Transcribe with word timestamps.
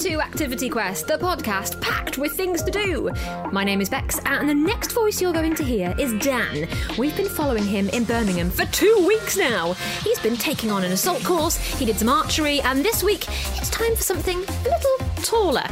To 0.00 0.20
Activity 0.20 0.68
Quest, 0.68 1.06
the 1.06 1.16
podcast 1.16 1.80
packed 1.80 2.18
with 2.18 2.32
things 2.32 2.62
to 2.62 2.70
do. 2.70 3.10
My 3.50 3.64
name 3.64 3.80
is 3.80 3.88
Bex, 3.88 4.20
and 4.26 4.46
the 4.46 4.54
next 4.54 4.92
voice 4.92 5.22
you're 5.22 5.32
going 5.32 5.54
to 5.54 5.64
hear 5.64 5.94
is 5.98 6.12
Dan. 6.22 6.68
We've 6.98 7.16
been 7.16 7.30
following 7.30 7.64
him 7.64 7.88
in 7.88 8.04
Birmingham 8.04 8.50
for 8.50 8.66
two 8.66 9.04
weeks 9.08 9.38
now. 9.38 9.72
He's 10.02 10.18
been 10.18 10.36
taking 10.36 10.70
on 10.70 10.84
an 10.84 10.92
assault 10.92 11.24
course, 11.24 11.56
he 11.78 11.86
did 11.86 11.96
some 11.98 12.10
archery, 12.10 12.60
and 12.60 12.84
this 12.84 13.02
week 13.02 13.24
it's 13.56 13.70
time 13.70 13.96
for 13.96 14.02
something 14.02 14.36
a 14.36 14.68
little 14.68 15.22
taller. 15.22 15.64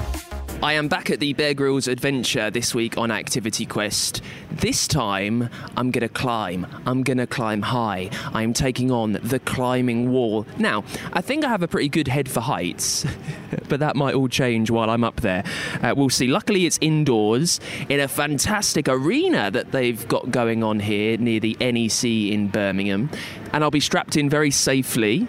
I 0.64 0.72
am 0.72 0.88
back 0.88 1.10
at 1.10 1.20
the 1.20 1.34
Bear 1.34 1.52
Grylls 1.52 1.88
adventure 1.88 2.50
this 2.50 2.74
week 2.74 2.96
on 2.96 3.10
Activity 3.10 3.66
Quest. 3.66 4.22
This 4.50 4.88
time, 4.88 5.50
I'm 5.76 5.90
going 5.90 6.00
to 6.00 6.08
climb. 6.08 6.66
I'm 6.86 7.02
going 7.02 7.18
to 7.18 7.26
climb 7.26 7.60
high. 7.60 8.08
I 8.32 8.44
am 8.44 8.54
taking 8.54 8.90
on 8.90 9.12
the 9.12 9.40
climbing 9.40 10.10
wall. 10.10 10.46
Now, 10.56 10.82
I 11.12 11.20
think 11.20 11.44
I 11.44 11.50
have 11.50 11.62
a 11.62 11.68
pretty 11.68 11.90
good 11.90 12.08
head 12.08 12.30
for 12.30 12.40
heights, 12.40 13.04
but 13.68 13.78
that 13.80 13.94
might 13.94 14.14
all 14.14 14.26
change 14.26 14.70
while 14.70 14.88
I'm 14.88 15.04
up 15.04 15.20
there. 15.20 15.44
Uh, 15.82 15.92
we'll 15.94 16.08
see. 16.08 16.28
Luckily, 16.28 16.64
it's 16.64 16.78
indoors 16.80 17.60
in 17.90 18.00
a 18.00 18.08
fantastic 18.08 18.88
arena 18.88 19.50
that 19.50 19.70
they've 19.70 20.08
got 20.08 20.30
going 20.30 20.64
on 20.64 20.80
here 20.80 21.18
near 21.18 21.40
the 21.40 21.58
NEC 21.60 22.04
in 22.32 22.48
Birmingham, 22.48 23.10
and 23.52 23.62
I'll 23.62 23.70
be 23.70 23.80
strapped 23.80 24.16
in 24.16 24.30
very 24.30 24.50
safely. 24.50 25.26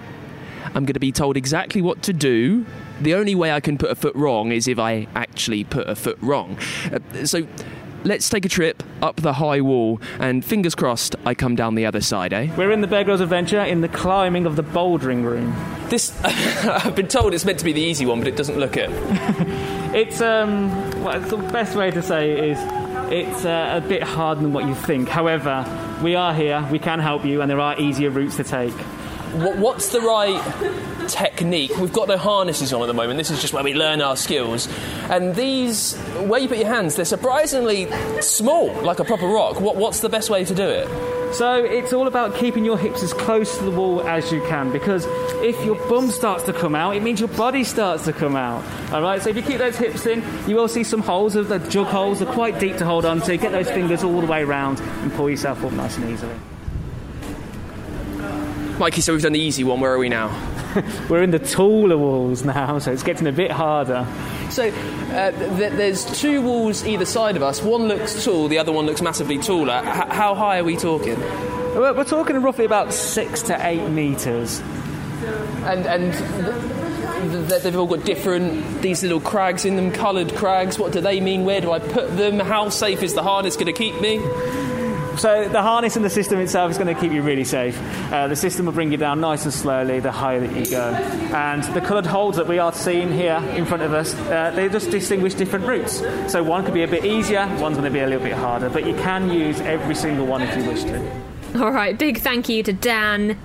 I'm 0.68 0.86
going 0.86 0.94
to 0.94 1.00
be 1.02 1.12
told 1.12 1.36
exactly 1.36 1.82
what 1.82 2.04
to 2.04 2.14
do 2.14 2.66
the 3.02 3.14
only 3.16 3.36
way 3.36 3.52
I 3.52 3.60
can 3.60 3.78
put 3.78 3.92
a 3.92 3.96
foot 3.96 4.16
wrong 4.16 4.52
is 4.52 4.68
if 4.68 4.80
I 4.80 5.08
actually 5.16 5.64
put 5.64 5.88
a 5.88 5.96
foot 5.96 6.18
wrong. 6.22 6.58
Uh, 6.92 7.26
so 7.26 7.48
let's 8.06 8.30
take 8.30 8.46
a 8.46 8.50
trip 8.50 8.84
up 9.02 9.18
the 9.18 9.34
high 9.34 9.62
wall, 9.62 10.00
and 10.20 10.46
fingers 10.46 10.76
crossed 10.76 11.16
I 11.26 11.34
come 11.34 11.56
down 11.56 11.76
the 11.76 11.86
other 11.86 12.02
side, 12.02 12.34
eh? 12.34 12.54
We're 12.56 12.72
in 12.72 12.82
the 12.82 12.88
Bear 12.88 13.04
Grylls 13.04 13.22
Adventure 13.22 13.62
in 13.62 13.82
the 13.82 13.90
climbing 13.90 14.46
of 14.46 14.56
the 14.56 14.64
bouldering 14.64 15.24
room. 15.24 15.56
This, 15.90 16.18
I've 16.24 16.96
been 16.96 17.08
told 17.08 17.34
it's 17.34 17.46
meant 17.46 17.60
to 17.60 17.66
be 17.66 17.74
the 17.74 17.82
easy 17.82 18.06
one, 18.06 18.20
but 18.20 18.28
it 18.28 18.38
doesn't 18.38 18.58
look 18.58 18.78
it. 18.78 18.90
it's, 19.96 20.22
um, 20.22 20.70
well, 21.04 21.20
the 21.20 21.38
best 21.38 21.76
way 21.76 21.92
to 21.92 22.02
say 22.02 22.32
it 22.32 22.44
is 22.44 22.60
it's 23.12 23.46
uh, 23.46 23.82
a 23.84 23.88
bit 23.88 24.02
harder 24.02 24.42
than 24.42 24.54
what 24.54 24.66
you 24.66 24.76
think. 24.76 25.10
However, 25.10 25.66
we 26.02 26.16
are 26.16 26.34
here, 26.34 26.68
we 26.72 26.80
can 26.80 27.00
help 27.00 27.26
you, 27.26 27.42
and 27.42 27.50
there 27.50 27.60
are 27.60 27.80
easier 27.80 28.10
routes 28.10 28.38
to 28.38 28.44
take. 28.44 28.74
What's 29.36 29.90
the 29.90 30.02
right 30.02 30.86
technique. 31.08 31.76
We've 31.78 31.94
got 31.94 32.08
no 32.08 32.18
harnesses 32.18 32.74
on 32.74 32.82
at 32.82 32.88
the 32.88 32.94
moment. 32.94 33.18
This 33.18 33.32
is 33.32 33.42
just 33.42 33.54
where 33.54 33.64
we 33.64 33.74
learn 33.74 34.02
our 34.02 34.16
skills. 34.16 34.68
And 35.10 35.36
these, 35.36 35.96
where 36.28 36.40
you 36.40 36.48
put 36.48 36.58
your 36.58 36.68
hands, 36.68 36.96
they're 36.96 37.06
surprisingly 37.06 37.90
small, 38.22 38.74
like 38.82 39.00
a 39.00 39.04
proper 39.04 39.28
rock. 39.28 39.60
What, 39.60 39.76
what's 39.76 40.00
the 40.00 40.10
best 40.10 40.30
way 40.30 40.46
to 40.46 40.56
do 40.56 40.68
it? 40.68 40.88
So 41.34 41.56
it's 41.56 41.92
all 41.92 42.08
about 42.08 42.36
keeping 42.36 42.64
your 42.64 42.78
hips 42.78 43.04
as 43.04 43.14
close 43.14 43.58
to 43.58 43.66
the 43.66 43.72
wall 43.72 44.02
as 44.08 44.32
you 44.32 44.42
can 44.48 44.72
because 44.72 45.06
if 45.44 45.62
your 45.66 45.76
bum 45.90 46.10
starts 46.10 46.44
to 46.46 46.54
come 46.54 46.76
out, 46.76 46.96
it 46.96 47.04
means 47.04 47.20
your 47.20 47.30
body 47.30 47.64
starts 47.64 48.06
to 48.06 48.14
come 48.14 48.36
out. 48.36 48.64
All 48.94 49.02
right, 49.02 49.22
so 49.22 49.32
if 49.32 49.36
you 49.36 49.42
keep 49.42 49.58
those 49.58 49.76
hips 49.76 50.06
in, 50.06 50.24
you 50.48 50.56
will 50.56 50.70
see 50.70 50.84
some 50.84 51.02
holes, 51.02 51.34
the 51.34 51.60
jug 51.70 51.88
holes 51.88 52.22
are 52.22 52.32
quite 52.32 52.60
deep 52.60 52.78
to 52.78 52.86
hold 52.86 53.06
on 53.06 53.22
to. 53.22 53.36
Get 53.38 53.52
those 53.52 53.70
fingers 53.70 54.04
all 54.04 54.22
the 54.22 54.28
way 54.28 54.44
around 54.44 54.80
and 54.80 55.12
pull 55.14 55.30
yourself 55.30 55.64
up 55.66 55.74
nice 55.74 55.98
and 55.98 56.10
easily. 56.10 56.36
Mikey, 58.80 59.00
so 59.00 59.14
we've 59.14 59.22
done 59.22 59.32
the 59.32 59.40
easy 59.40 59.64
one. 59.64 59.80
Where 59.80 59.94
are 59.94 59.98
we 59.98 60.10
now? 60.10 60.28
We're 61.10 61.24
in 61.24 61.32
the 61.32 61.40
taller 61.40 61.98
walls 61.98 62.44
now, 62.44 62.78
so 62.80 62.92
it's 62.92 63.04
getting 63.04 63.26
a 63.26 63.32
bit 63.32 63.50
harder. 63.50 64.06
So 64.50 64.68
uh, 64.68 65.32
th- 65.32 65.74
there's 65.74 66.04
two 66.20 66.42
walls 66.42 66.86
either 66.86 67.06
side 67.06 67.38
of 67.38 67.44
us. 67.44 67.62
One 67.62 67.88
looks 67.88 68.26
tall, 68.26 68.50
the 68.50 68.58
other 68.58 68.74
one 68.74 68.86
looks 68.86 69.02
massively 69.02 69.38
taller. 69.38 69.78
H- 69.80 70.10
how 70.10 70.36
high 70.36 70.60
are 70.60 70.64
we 70.66 70.76
talking? 70.76 71.18
We're, 71.76 72.04
talking 72.04 72.36
roughly 72.42 72.66
about 72.66 72.94
six 72.94 73.44
to 73.44 73.66
eight 73.66 73.88
metres. 73.90 74.60
And 75.64 75.86
and 75.86 76.12
th- 77.32 77.50
th- 77.50 77.64
they've 77.64 77.76
all 77.78 77.88
got 77.88 78.04
different 78.04 78.82
these 78.82 79.02
little 79.04 79.22
crags 79.22 79.64
in 79.64 79.78
them, 79.78 79.92
coloured 79.92 80.36
crags. 80.36 80.78
What 80.78 80.92
do 80.92 81.00
they 81.00 81.22
mean? 81.22 81.46
Where 81.46 81.62
do 81.62 81.72
I 81.72 81.80
put 81.80 82.16
them? 82.18 82.40
How 82.40 82.68
safe 82.70 83.04
is 83.04 83.14
the 83.14 83.24
harness 83.24 83.56
going 83.56 83.68
to 83.68 83.74
keep 83.74 84.00
me? 84.02 84.18
So 85.18 85.48
the 85.48 85.62
harness 85.62 85.96
and 85.96 86.04
the 86.04 86.10
system 86.10 86.40
itself 86.40 86.72
is 86.72 86.78
going 86.78 86.94
to 86.94 87.00
keep 87.00 87.12
you 87.12 87.22
really 87.22 87.44
safe. 87.44 87.80
Uh, 88.12 88.28
the 88.28 88.36
system 88.36 88.66
will 88.66 88.74
bring 88.74 88.92
you 88.92 88.98
down 88.98 89.22
nice 89.22 89.46
and 89.46 89.54
slowly 89.54 90.00
the 90.00 90.12
higher 90.12 90.40
that 90.40 90.56
you 90.56 90.66
go. 90.70 90.92
And 91.34 91.64
the 91.64 91.82
coloured 91.82 92.06
holes 92.06 92.36
that 92.36 92.48
we 92.48 92.60
are 92.60 92.74
seeing 92.74 93.12
here 93.12 93.38
in 93.56 93.66
front 93.66 93.84
of 93.84 93.94
us, 93.94 94.14
uh, 94.14 94.52
they 94.56 94.70
just 94.70 94.92
distinguish 94.92 95.34
different 95.34 95.66
routes. 95.66 96.00
So 96.32 96.44
one 96.44 96.66
could 96.66 96.74
be 96.74 96.84
a 96.84 96.88
bit 96.88 97.06
easier, 97.06 97.48
one's 97.60 97.78
going 97.78 97.84
to 97.84 97.92
be 97.92 98.00
a 98.00 98.08
little 98.08 98.24
bit 98.24 98.34
harder, 98.34 98.70
but 98.70 98.86
you 98.86 98.96
can 98.96 99.30
use 99.30 99.60
every 99.62 99.96
single 99.96 100.26
one 100.26 100.42
if 100.42 100.56
you 100.58 100.64
wish 100.66 100.84
to. 100.84 101.24
All 101.56 101.72
right, 101.72 101.98
big 101.98 102.20
thank 102.20 102.50
you 102.50 102.64
to 102.64 102.74
Dan. 102.74 103.38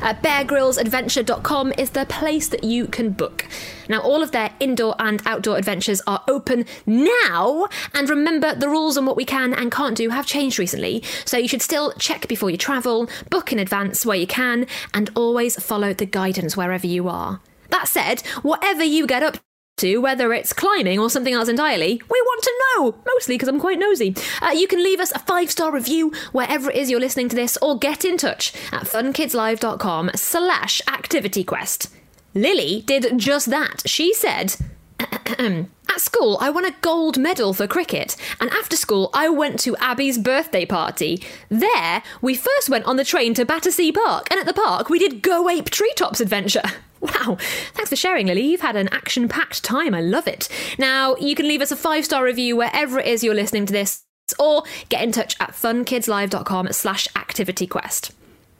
Uh, 0.00 0.14
BearGryllsAdventure.com 0.14 1.72
is 1.78 1.90
the 1.90 2.06
place 2.06 2.48
that 2.48 2.64
you 2.64 2.86
can 2.86 3.10
book. 3.10 3.46
Now, 3.88 4.00
all 4.00 4.22
of 4.22 4.32
their 4.32 4.50
indoor 4.60 4.94
and 4.98 5.22
outdoor 5.26 5.56
adventures 5.58 6.00
are 6.06 6.22
open 6.28 6.64
now. 6.86 7.68
And 7.94 8.08
remember, 8.08 8.54
the 8.54 8.68
rules 8.68 8.96
on 8.96 9.06
what 9.06 9.16
we 9.16 9.24
can 9.24 9.52
and 9.52 9.70
can't 9.70 9.96
do 9.96 10.10
have 10.10 10.26
changed 10.26 10.58
recently. 10.58 11.02
So 11.24 11.36
you 11.36 11.48
should 11.48 11.62
still 11.62 11.92
check 11.94 12.28
before 12.28 12.50
you 12.50 12.56
travel, 12.56 13.08
book 13.30 13.52
in 13.52 13.58
advance 13.58 14.06
where 14.06 14.16
you 14.16 14.26
can, 14.26 14.66
and 14.94 15.10
always 15.14 15.62
follow 15.62 15.92
the 15.92 16.06
guidance 16.06 16.56
wherever 16.56 16.86
you 16.86 17.08
are. 17.08 17.40
That 17.70 17.88
said, 17.88 18.20
whatever 18.42 18.84
you 18.84 19.06
get 19.06 19.22
up 19.22 19.38
to, 19.78 19.98
whether 19.98 20.32
it's 20.32 20.52
climbing 20.52 20.98
or 20.98 21.10
something 21.10 21.34
else 21.34 21.48
entirely, 21.48 22.00
we 22.10 22.20
want 22.22 22.42
to 22.42 22.62
know, 22.76 22.94
mostly 23.06 23.34
because 23.34 23.48
I'm 23.48 23.60
quite 23.60 23.78
nosy. 23.78 24.14
Uh, 24.40 24.50
you 24.50 24.68
can 24.68 24.82
leave 24.82 25.00
us 25.00 25.12
a 25.12 25.18
five 25.18 25.50
star 25.50 25.72
review 25.72 26.12
wherever 26.32 26.70
it 26.70 26.76
is 26.76 26.90
you're 26.90 27.00
listening 27.00 27.28
to 27.30 27.36
this, 27.36 27.56
or 27.62 27.78
get 27.78 28.04
in 28.04 28.16
touch 28.16 28.52
at 28.70 28.82
funkidslive.com 28.82 30.10
slash 30.14 30.82
activityquest. 30.86 31.88
Lily 32.34 32.82
did 32.86 33.18
just 33.18 33.50
that. 33.50 33.82
She 33.86 34.14
said, 34.14 34.56
At 35.92 36.00
school, 36.00 36.38
I 36.40 36.48
won 36.48 36.64
a 36.64 36.74
gold 36.80 37.18
medal 37.18 37.52
for 37.52 37.66
cricket, 37.66 38.16
and 38.40 38.48
after 38.50 38.76
school, 38.76 39.10
I 39.12 39.28
went 39.28 39.58
to 39.60 39.76
Abby's 39.76 40.16
birthday 40.16 40.64
party. 40.64 41.22
There, 41.50 42.02
we 42.22 42.34
first 42.34 42.70
went 42.70 42.86
on 42.86 42.96
the 42.96 43.04
train 43.04 43.34
to 43.34 43.44
Battersea 43.44 43.92
Park, 43.92 44.28
and 44.30 44.40
at 44.40 44.46
the 44.46 44.54
park, 44.54 44.88
we 44.88 44.98
did 44.98 45.22
Go 45.22 45.50
Ape 45.50 45.68
Treetops 45.70 46.20
Adventure. 46.20 46.62
Wow, 47.02 47.36
thanks 47.74 47.90
for 47.90 47.96
sharing, 47.96 48.28
Lily. 48.28 48.42
You've 48.42 48.60
had 48.60 48.76
an 48.76 48.88
action 48.88 49.28
packed 49.28 49.64
time. 49.64 49.92
I 49.92 50.00
love 50.00 50.28
it. 50.28 50.48
Now, 50.78 51.16
you 51.16 51.34
can 51.34 51.48
leave 51.48 51.60
us 51.60 51.72
a 51.72 51.76
five 51.76 52.04
star 52.04 52.22
review 52.22 52.56
wherever 52.56 53.00
it 53.00 53.06
is 53.06 53.24
you're 53.24 53.34
listening 53.34 53.66
to 53.66 53.72
this, 53.72 54.04
or 54.38 54.62
get 54.88 55.02
in 55.02 55.10
touch 55.10 55.36
at 55.40 55.50
funkidslive.com 55.50 56.72
slash 56.72 57.08
activityquest. 57.08 58.12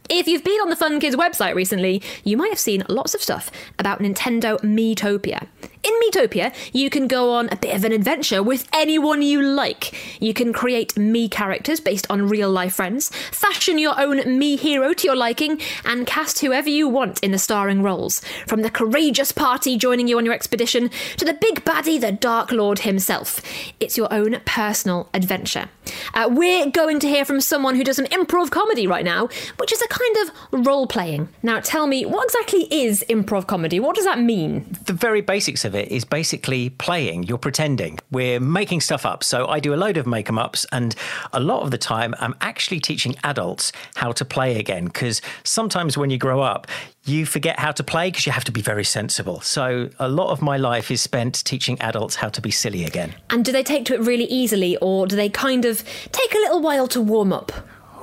If 0.09 0.27
you've 0.27 0.43
been 0.43 0.61
on 0.61 0.71
the 0.71 0.77
Fun 0.77 0.99
Kids 0.99 1.15
website 1.15 1.55
recently, 1.55 2.03
you 2.25 2.37
might 2.37 2.51
have 2.51 2.59
seen 2.59 2.83
lots 2.89 3.15
of 3.15 3.23
stuff 3.23 3.51
about 3.79 4.01
Nintendo 4.01 4.59
Miitopia. 4.61 5.47
In 5.85 5.93
Miitopia, 5.95 6.55
you 6.73 6.89
can 6.91 7.09
go 7.09 7.33
on 7.33 7.49
a 7.51 7.57
bit 7.57 7.75
of 7.75 7.83
an 7.83 7.91
adventure 7.91 8.41
with 8.41 8.69
anyone 8.73 9.21
you 9.21 9.43
like. 9.43 9.93
You 10.23 10.33
can 10.33 10.53
create 10.53 10.95
Mii 10.95 11.29
characters 11.29 11.81
based 11.81 12.07
on 12.09 12.29
real 12.29 12.49
life 12.49 12.75
friends, 12.75 13.09
fashion 13.33 13.79
your 13.79 14.01
own 14.01 14.19
Mii 14.19 14.57
hero 14.57 14.93
to 14.93 15.07
your 15.09 15.17
liking, 15.17 15.61
and 15.85 16.07
cast 16.07 16.39
whoever 16.39 16.69
you 16.69 16.89
want 16.89 17.19
in 17.19 17.33
the 17.33 17.39
starring 17.39 17.83
roles. 17.83 18.21
From 18.47 18.63
the 18.63 18.71
courageous 18.71 19.33
party 19.33 19.77
joining 19.77 20.07
you 20.07 20.19
on 20.19 20.25
your 20.25 20.35
expedition 20.35 20.89
to 21.17 21.25
the 21.25 21.35
big 21.35 21.65
baddie, 21.65 22.01
the 22.01 22.13
Dark 22.13 22.53
Lord 22.53 22.81
himself. 22.81 23.41
It's 23.81 23.97
your 23.97 24.13
own 24.13 24.39
personal 24.45 25.09
adventure. 25.13 25.69
Uh, 26.15 26.29
we're 26.31 26.71
going 26.71 27.01
to 27.01 27.09
hear 27.09 27.25
from 27.25 27.41
someone 27.41 27.75
who 27.75 27.83
does 27.83 27.97
some 27.97 28.07
improv 28.07 28.53
comedy 28.53 28.87
right 28.87 29.05
now, 29.05 29.29
which 29.57 29.73
is 29.73 29.83
a 29.83 29.89
kind 29.89 30.17
of 30.19 30.65
role 30.65 30.87
playing. 30.87 31.29
Now, 31.43 31.59
tell 31.59 31.89
me, 31.89 32.07
what 32.07 32.25
exactly 32.27 32.69
is 32.71 33.05
improv 33.09 33.49
comedy? 33.49 33.81
What 33.81 33.97
does 33.97 34.05
that 34.05 34.21
mean? 34.21 34.77
The 34.87 34.93
very 34.93 35.21
basics 35.21 35.65
of 35.65 35.72
of 35.73 35.81
it 35.81 35.91
is 35.91 36.05
basically 36.05 36.71
playing. 36.71 37.23
You're 37.25 37.39
pretending. 37.39 37.99
We're 38.11 38.41
making 38.41 38.83
stuff 38.83 39.07
up. 39.07 39.25
So 39.25 39.47
I 39.47 39.59
do 39.61 39.73
a 39.73 39.77
load 39.77 39.97
of 39.97 40.07
make 40.07 40.29
em 40.29 40.39
ups, 40.39 40.67
and 40.71 40.95
a 41.33 41.41
lot 41.41 41.63
of 41.63 41.71
the 41.71 41.79
time 41.79 42.15
I'm 42.21 42.35
actually 42.41 42.81
teaching 42.81 43.17
adults 43.25 43.73
how 43.95 44.13
to 44.13 44.25
play 44.25 44.59
again. 44.59 44.85
Because 44.85 45.23
sometimes 45.45 45.97
when 45.97 46.11
you 46.11 46.19
grow 46.19 46.43
up, 46.43 46.67
you 47.05 47.27
forget 47.27 47.59
how 47.59 47.73
to 47.73 47.83
play 47.83 48.11
because 48.11 48.27
you 48.27 48.33
have 48.33 48.45
to 48.45 48.53
be 48.53 48.61
very 48.61 48.85
sensible. 48.85 49.41
So 49.41 49.89
a 49.99 50.09
lot 50.09 50.31
of 50.31 50.43
my 50.43 50.57
life 50.57 50.91
is 50.91 51.01
spent 51.01 51.45
teaching 51.45 51.81
adults 51.81 52.15
how 52.17 52.29
to 52.29 52.41
be 52.41 52.51
silly 52.51 52.85
again. 52.85 53.15
And 53.31 53.45
do 53.45 53.51
they 53.51 53.63
take 53.63 53.87
to 53.87 53.95
it 53.95 54.01
really 54.01 54.27
easily, 54.27 54.77
or 54.77 55.07
do 55.07 55.17
they 55.17 55.29
kind 55.29 55.65
of 55.65 55.83
take 56.13 56.35
a 56.35 56.39
little 56.39 56.61
while 56.61 56.87
to 56.89 57.01
warm 57.01 57.33
up? 57.33 57.51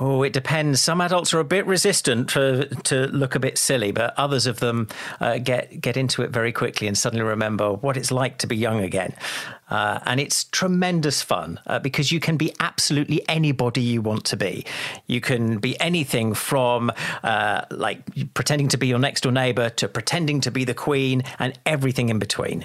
Oh, 0.02 0.22
it 0.22 0.32
depends. 0.32 0.80
Some 0.80 1.02
adults 1.02 1.34
are 1.34 1.40
a 1.40 1.44
bit 1.44 1.66
resistant 1.66 2.30
to, 2.30 2.64
to 2.84 3.06
look 3.08 3.34
a 3.34 3.38
bit 3.38 3.58
silly, 3.58 3.92
but 3.92 4.14
others 4.16 4.46
of 4.46 4.58
them 4.58 4.88
uh, 5.20 5.36
get 5.36 5.82
get 5.82 5.98
into 5.98 6.22
it 6.22 6.30
very 6.30 6.52
quickly 6.52 6.86
and 6.86 6.96
suddenly 6.96 7.22
remember 7.22 7.74
what 7.74 7.98
it's 7.98 8.10
like 8.10 8.38
to 8.38 8.46
be 8.46 8.56
young 8.56 8.80
again. 8.80 9.14
Uh, 9.68 10.00
and 10.06 10.18
it's 10.18 10.44
tremendous 10.44 11.20
fun 11.20 11.60
uh, 11.66 11.78
because 11.78 12.10
you 12.10 12.18
can 12.18 12.38
be 12.38 12.50
absolutely 12.60 13.20
anybody 13.28 13.82
you 13.82 14.00
want 14.00 14.24
to 14.24 14.38
be. 14.38 14.64
You 15.06 15.20
can 15.20 15.58
be 15.58 15.78
anything 15.78 16.32
from 16.32 16.90
uh, 17.22 17.66
like 17.70 18.32
pretending 18.32 18.68
to 18.68 18.78
be 18.78 18.86
your 18.86 18.98
next 18.98 19.20
door 19.20 19.32
neighbor 19.32 19.68
to 19.68 19.86
pretending 19.86 20.40
to 20.40 20.50
be 20.50 20.64
the 20.64 20.74
queen 20.74 21.24
and 21.38 21.58
everything 21.66 22.08
in 22.08 22.18
between. 22.18 22.64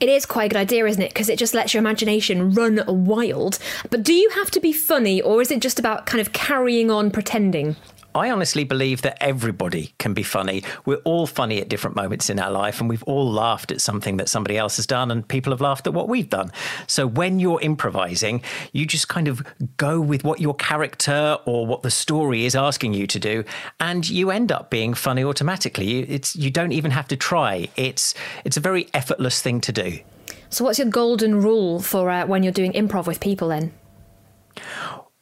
It 0.00 0.08
is 0.08 0.26
quite 0.26 0.46
a 0.46 0.48
good 0.48 0.60
idea, 0.60 0.86
isn't 0.86 1.02
it? 1.02 1.10
Because 1.10 1.28
it 1.28 1.38
just 1.38 1.54
lets 1.54 1.74
your 1.74 1.80
imagination 1.80 2.52
run 2.52 2.82
wild. 2.86 3.58
But 3.90 4.02
do 4.02 4.12
you 4.12 4.30
have 4.30 4.50
to 4.52 4.60
be 4.60 4.72
funny, 4.72 5.20
or 5.20 5.40
is 5.40 5.50
it 5.50 5.60
just 5.60 5.78
about 5.78 6.06
kind 6.06 6.20
of 6.20 6.32
carrying 6.32 6.90
on 6.90 7.10
pretending? 7.10 7.76
I 8.18 8.30
honestly 8.30 8.64
believe 8.64 9.02
that 9.02 9.16
everybody 9.22 9.94
can 9.98 10.12
be 10.12 10.22
funny. 10.22 10.64
We're 10.84 10.96
all 11.04 11.26
funny 11.26 11.60
at 11.60 11.68
different 11.68 11.96
moments 11.96 12.28
in 12.28 12.38
our 12.38 12.50
life, 12.50 12.80
and 12.80 12.88
we've 12.88 13.02
all 13.04 13.30
laughed 13.30 13.70
at 13.70 13.80
something 13.80 14.16
that 14.16 14.28
somebody 14.28 14.58
else 14.58 14.76
has 14.76 14.86
done, 14.86 15.10
and 15.10 15.26
people 15.26 15.52
have 15.52 15.60
laughed 15.60 15.86
at 15.86 15.94
what 15.94 16.08
we've 16.08 16.28
done. 16.28 16.50
So 16.86 17.06
when 17.06 17.38
you're 17.38 17.60
improvising, 17.60 18.42
you 18.72 18.86
just 18.86 19.08
kind 19.08 19.28
of 19.28 19.46
go 19.76 20.00
with 20.00 20.24
what 20.24 20.40
your 20.40 20.54
character 20.54 21.38
or 21.46 21.66
what 21.66 21.82
the 21.82 21.90
story 21.90 22.44
is 22.44 22.56
asking 22.56 22.94
you 22.94 23.06
to 23.06 23.18
do, 23.18 23.44
and 23.78 24.08
you 24.08 24.30
end 24.30 24.50
up 24.50 24.68
being 24.68 24.94
funny 24.94 25.22
automatically. 25.22 26.00
It's 26.00 26.34
you 26.34 26.50
don't 26.50 26.72
even 26.72 26.90
have 26.90 27.08
to 27.08 27.16
try. 27.16 27.68
It's 27.76 28.14
it's 28.44 28.56
a 28.56 28.60
very 28.60 28.88
effortless 28.92 29.40
thing 29.40 29.60
to 29.62 29.72
do. 29.72 29.98
So, 30.50 30.64
what's 30.64 30.78
your 30.78 30.88
golden 30.88 31.40
rule 31.40 31.80
for 31.80 32.10
uh, 32.10 32.26
when 32.26 32.42
you're 32.42 32.52
doing 32.52 32.72
improv 32.72 33.06
with 33.06 33.20
people 33.20 33.48
then? 33.48 33.72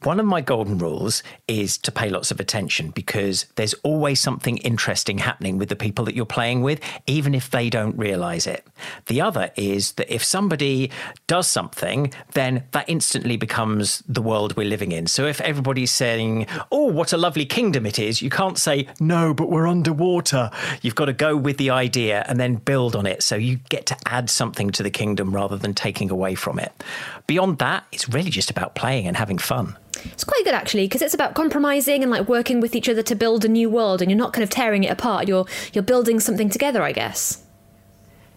One 0.06 0.20
of 0.20 0.26
my 0.26 0.40
golden 0.40 0.78
rules 0.78 1.24
is 1.48 1.78
to 1.78 1.90
pay 1.90 2.10
lots 2.10 2.30
of 2.30 2.38
attention 2.38 2.90
because 2.90 3.46
there's 3.56 3.74
always 3.82 4.20
something 4.20 4.58
interesting 4.58 5.18
happening 5.18 5.58
with 5.58 5.68
the 5.68 5.74
people 5.74 6.04
that 6.04 6.14
you're 6.14 6.24
playing 6.24 6.62
with, 6.62 6.78
even 7.08 7.34
if 7.34 7.50
they 7.50 7.68
don't 7.68 7.98
realize 7.98 8.46
it. 8.46 8.64
The 9.06 9.20
other 9.20 9.50
is 9.56 9.94
that 9.94 10.08
if 10.08 10.22
somebody 10.22 10.92
does 11.26 11.48
something, 11.48 12.14
then 12.34 12.62
that 12.70 12.88
instantly 12.88 13.36
becomes 13.36 14.04
the 14.06 14.22
world 14.22 14.56
we're 14.56 14.68
living 14.68 14.92
in. 14.92 15.08
So 15.08 15.26
if 15.26 15.40
everybody's 15.40 15.90
saying, 15.90 16.46
Oh, 16.70 16.84
what 16.84 17.12
a 17.12 17.16
lovely 17.16 17.44
kingdom 17.44 17.84
it 17.84 17.98
is, 17.98 18.22
you 18.22 18.30
can't 18.30 18.58
say, 18.58 18.86
No, 19.00 19.34
but 19.34 19.50
we're 19.50 19.66
underwater. 19.66 20.52
You've 20.82 20.94
got 20.94 21.06
to 21.06 21.14
go 21.14 21.36
with 21.36 21.56
the 21.56 21.70
idea 21.70 22.24
and 22.28 22.38
then 22.38 22.54
build 22.54 22.94
on 22.94 23.06
it. 23.06 23.24
So 23.24 23.34
you 23.34 23.56
get 23.70 23.86
to 23.86 23.96
add 24.06 24.30
something 24.30 24.70
to 24.70 24.84
the 24.84 24.90
kingdom 24.90 25.34
rather 25.34 25.56
than 25.56 25.74
taking 25.74 26.12
away 26.12 26.36
from 26.36 26.60
it. 26.60 26.72
Beyond 27.26 27.58
that, 27.58 27.88
it's 27.90 28.08
really 28.08 28.30
just 28.30 28.50
about 28.50 28.76
playing 28.76 29.08
and 29.08 29.16
having 29.16 29.38
fun. 29.38 29.76
It's 30.04 30.24
quite 30.24 30.44
good 30.44 30.54
actually 30.54 30.86
because 30.86 31.02
it's 31.02 31.14
about 31.14 31.34
compromising 31.34 32.02
and 32.02 32.10
like 32.10 32.28
working 32.28 32.60
with 32.60 32.74
each 32.74 32.88
other 32.88 33.02
to 33.02 33.14
build 33.14 33.44
a 33.44 33.48
new 33.48 33.70
world, 33.70 34.02
and 34.02 34.10
you're 34.10 34.18
not 34.18 34.32
kind 34.32 34.42
of 34.42 34.50
tearing 34.50 34.84
it 34.84 34.90
apart. 34.90 35.28
You're 35.28 35.46
you're 35.72 35.84
building 35.84 36.20
something 36.20 36.48
together, 36.48 36.82
I 36.82 36.92
guess. 36.92 37.42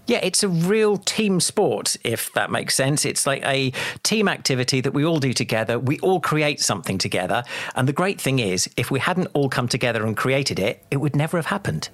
Yeah, 0.10 0.20
it's 0.24 0.42
a 0.42 0.50
real 0.50 0.98
team 0.98 1.40
sport, 1.40 1.96
if 2.04 2.34
that 2.34 2.50
makes 2.50 2.74
sense. 2.74 3.06
It's 3.06 3.28
like 3.28 3.46
a 3.46 3.72
team 4.02 4.28
activity 4.28 4.82
that 4.82 4.92
we 4.92 5.06
all 5.06 5.20
do 5.20 5.34
together. 5.34 5.78
We 5.78 6.00
all 6.00 6.20
create 6.20 6.60
something 6.60 6.98
together. 6.98 7.44
And 7.76 7.88
the 7.88 7.94
great 7.94 8.20
thing 8.20 8.40
is, 8.40 8.68
if 8.76 8.90
we 8.90 9.00
hadn't 9.00 9.28
all 9.36 9.50
come 9.50 9.68
together 9.68 10.04
and 10.08 10.18
created 10.18 10.58
it, 10.58 10.84
it 10.90 10.98
would 10.98 11.16
never 11.16 11.38
have 11.38 11.46
happened. 11.46 11.90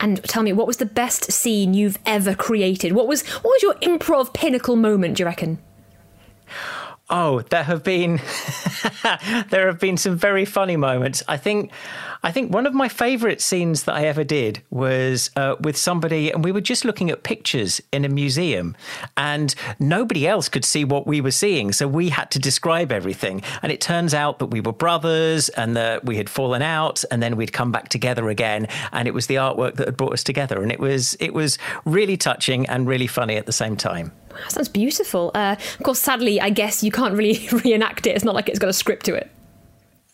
And 0.00 0.24
tell 0.24 0.42
me, 0.42 0.54
what 0.54 0.66
was 0.66 0.78
the 0.78 0.86
best 0.86 1.30
scene 1.30 1.74
you've 1.74 1.98
ever 2.06 2.34
created? 2.34 2.92
What 2.92 3.06
was 3.06 3.22
what 3.26 3.50
was 3.50 3.62
your 3.62 3.74
improv 3.74 4.32
pinnacle 4.32 4.76
moment, 4.76 5.18
do 5.18 5.22
you 5.22 5.26
reckon? 5.26 5.58
Oh, 7.14 7.42
there 7.42 7.62
have 7.64 7.84
been 7.84 8.22
there 9.50 9.66
have 9.66 9.78
been 9.78 9.98
some 9.98 10.16
very 10.16 10.46
funny 10.46 10.78
moments. 10.78 11.22
I 11.28 11.36
think 11.36 11.70
I 12.24 12.30
think 12.30 12.52
one 12.52 12.66
of 12.66 12.74
my 12.74 12.88
favourite 12.88 13.40
scenes 13.40 13.82
that 13.84 13.96
I 13.96 14.04
ever 14.04 14.22
did 14.22 14.62
was 14.70 15.30
uh, 15.34 15.56
with 15.60 15.76
somebody, 15.76 16.30
and 16.30 16.44
we 16.44 16.52
were 16.52 16.60
just 16.60 16.84
looking 16.84 17.10
at 17.10 17.24
pictures 17.24 17.80
in 17.90 18.04
a 18.04 18.08
museum, 18.08 18.76
and 19.16 19.52
nobody 19.80 20.28
else 20.28 20.48
could 20.48 20.64
see 20.64 20.84
what 20.84 21.04
we 21.04 21.20
were 21.20 21.32
seeing, 21.32 21.72
so 21.72 21.88
we 21.88 22.10
had 22.10 22.30
to 22.30 22.38
describe 22.38 22.92
everything. 22.92 23.42
And 23.60 23.72
it 23.72 23.80
turns 23.80 24.14
out 24.14 24.38
that 24.38 24.46
we 24.46 24.60
were 24.60 24.72
brothers, 24.72 25.48
and 25.50 25.76
that 25.76 26.04
we 26.04 26.16
had 26.16 26.30
fallen 26.30 26.62
out, 26.62 27.04
and 27.10 27.20
then 27.20 27.36
we'd 27.36 27.52
come 27.52 27.72
back 27.72 27.88
together 27.88 28.28
again, 28.28 28.68
and 28.92 29.08
it 29.08 29.14
was 29.14 29.26
the 29.26 29.34
artwork 29.34 29.74
that 29.74 29.88
had 29.88 29.96
brought 29.96 30.12
us 30.12 30.22
together, 30.22 30.62
and 30.62 30.70
it 30.70 30.78
was 30.78 31.16
it 31.18 31.34
was 31.34 31.58
really 31.84 32.16
touching 32.16 32.66
and 32.66 32.86
really 32.86 33.08
funny 33.08 33.36
at 33.36 33.46
the 33.46 33.52
same 33.52 33.76
time. 33.76 34.12
That 34.28 34.52
sounds 34.52 34.68
beautiful. 34.68 35.32
Uh, 35.34 35.56
of 35.58 35.84
course, 35.84 35.98
sadly, 35.98 36.40
I 36.40 36.50
guess 36.50 36.84
you 36.84 36.92
can't 36.92 37.16
really 37.16 37.48
reenact 37.64 38.06
it. 38.06 38.10
It's 38.10 38.24
not 38.24 38.36
like 38.36 38.48
it's 38.48 38.60
got 38.60 38.70
a 38.70 38.72
script 38.72 39.06
to 39.06 39.14
it. 39.14 39.28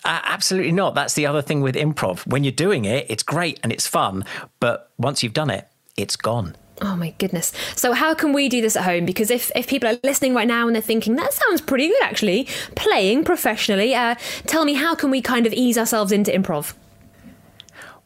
Uh, 0.05 0.21
absolutely 0.25 0.73
not. 0.73 0.95
That's 0.95 1.15
the 1.15 1.27
other 1.27 1.43
thing 1.43 1.61
with 1.61 1.75
improv. 1.75 2.27
When 2.27 2.45
you're 2.45 2.53
doing 2.53 2.85
it, 2.85 3.07
it's 3.09 3.23
great 3.23 3.59
and 3.63 3.73
it's 3.73 3.87
fun, 3.87 4.25
but 4.61 4.91
once 4.97 5.23
you've 5.23 5.35
done 5.35 5.51
it, 5.51 5.69
it's 5.97 6.17
gone. 6.17 6.57
Oh 6.81 6.95
my 6.95 7.11
goodness. 7.19 7.53
So 7.75 7.93
how 7.93 8.15
can 8.15 8.33
we 8.33 8.49
do 8.49 8.61
this 8.61 8.77
at 8.77 8.85
home? 8.85 9.05
Because 9.05 9.31
if, 9.31 9.51
if 9.57 9.67
people 9.67 9.89
are 9.89 9.99
listening 10.05 10.35
right 10.35 10.47
now 10.47 10.67
and 10.67 10.75
they're 10.75 10.83
thinking, 10.83 11.17
that 11.17 11.33
sounds 11.33 11.61
pretty 11.61 11.89
good 11.89 12.03
actually, 12.03 12.47
playing 12.77 13.25
professionally, 13.25 13.95
uh, 13.95 14.15
tell 14.47 14.65
me 14.65 14.75
how 14.75 14.95
can 14.95 15.11
we 15.11 15.21
kind 15.21 15.47
of 15.47 15.53
ease 15.53 15.77
ourselves 15.77 16.13
into 16.13 16.31
improv? 16.31 16.75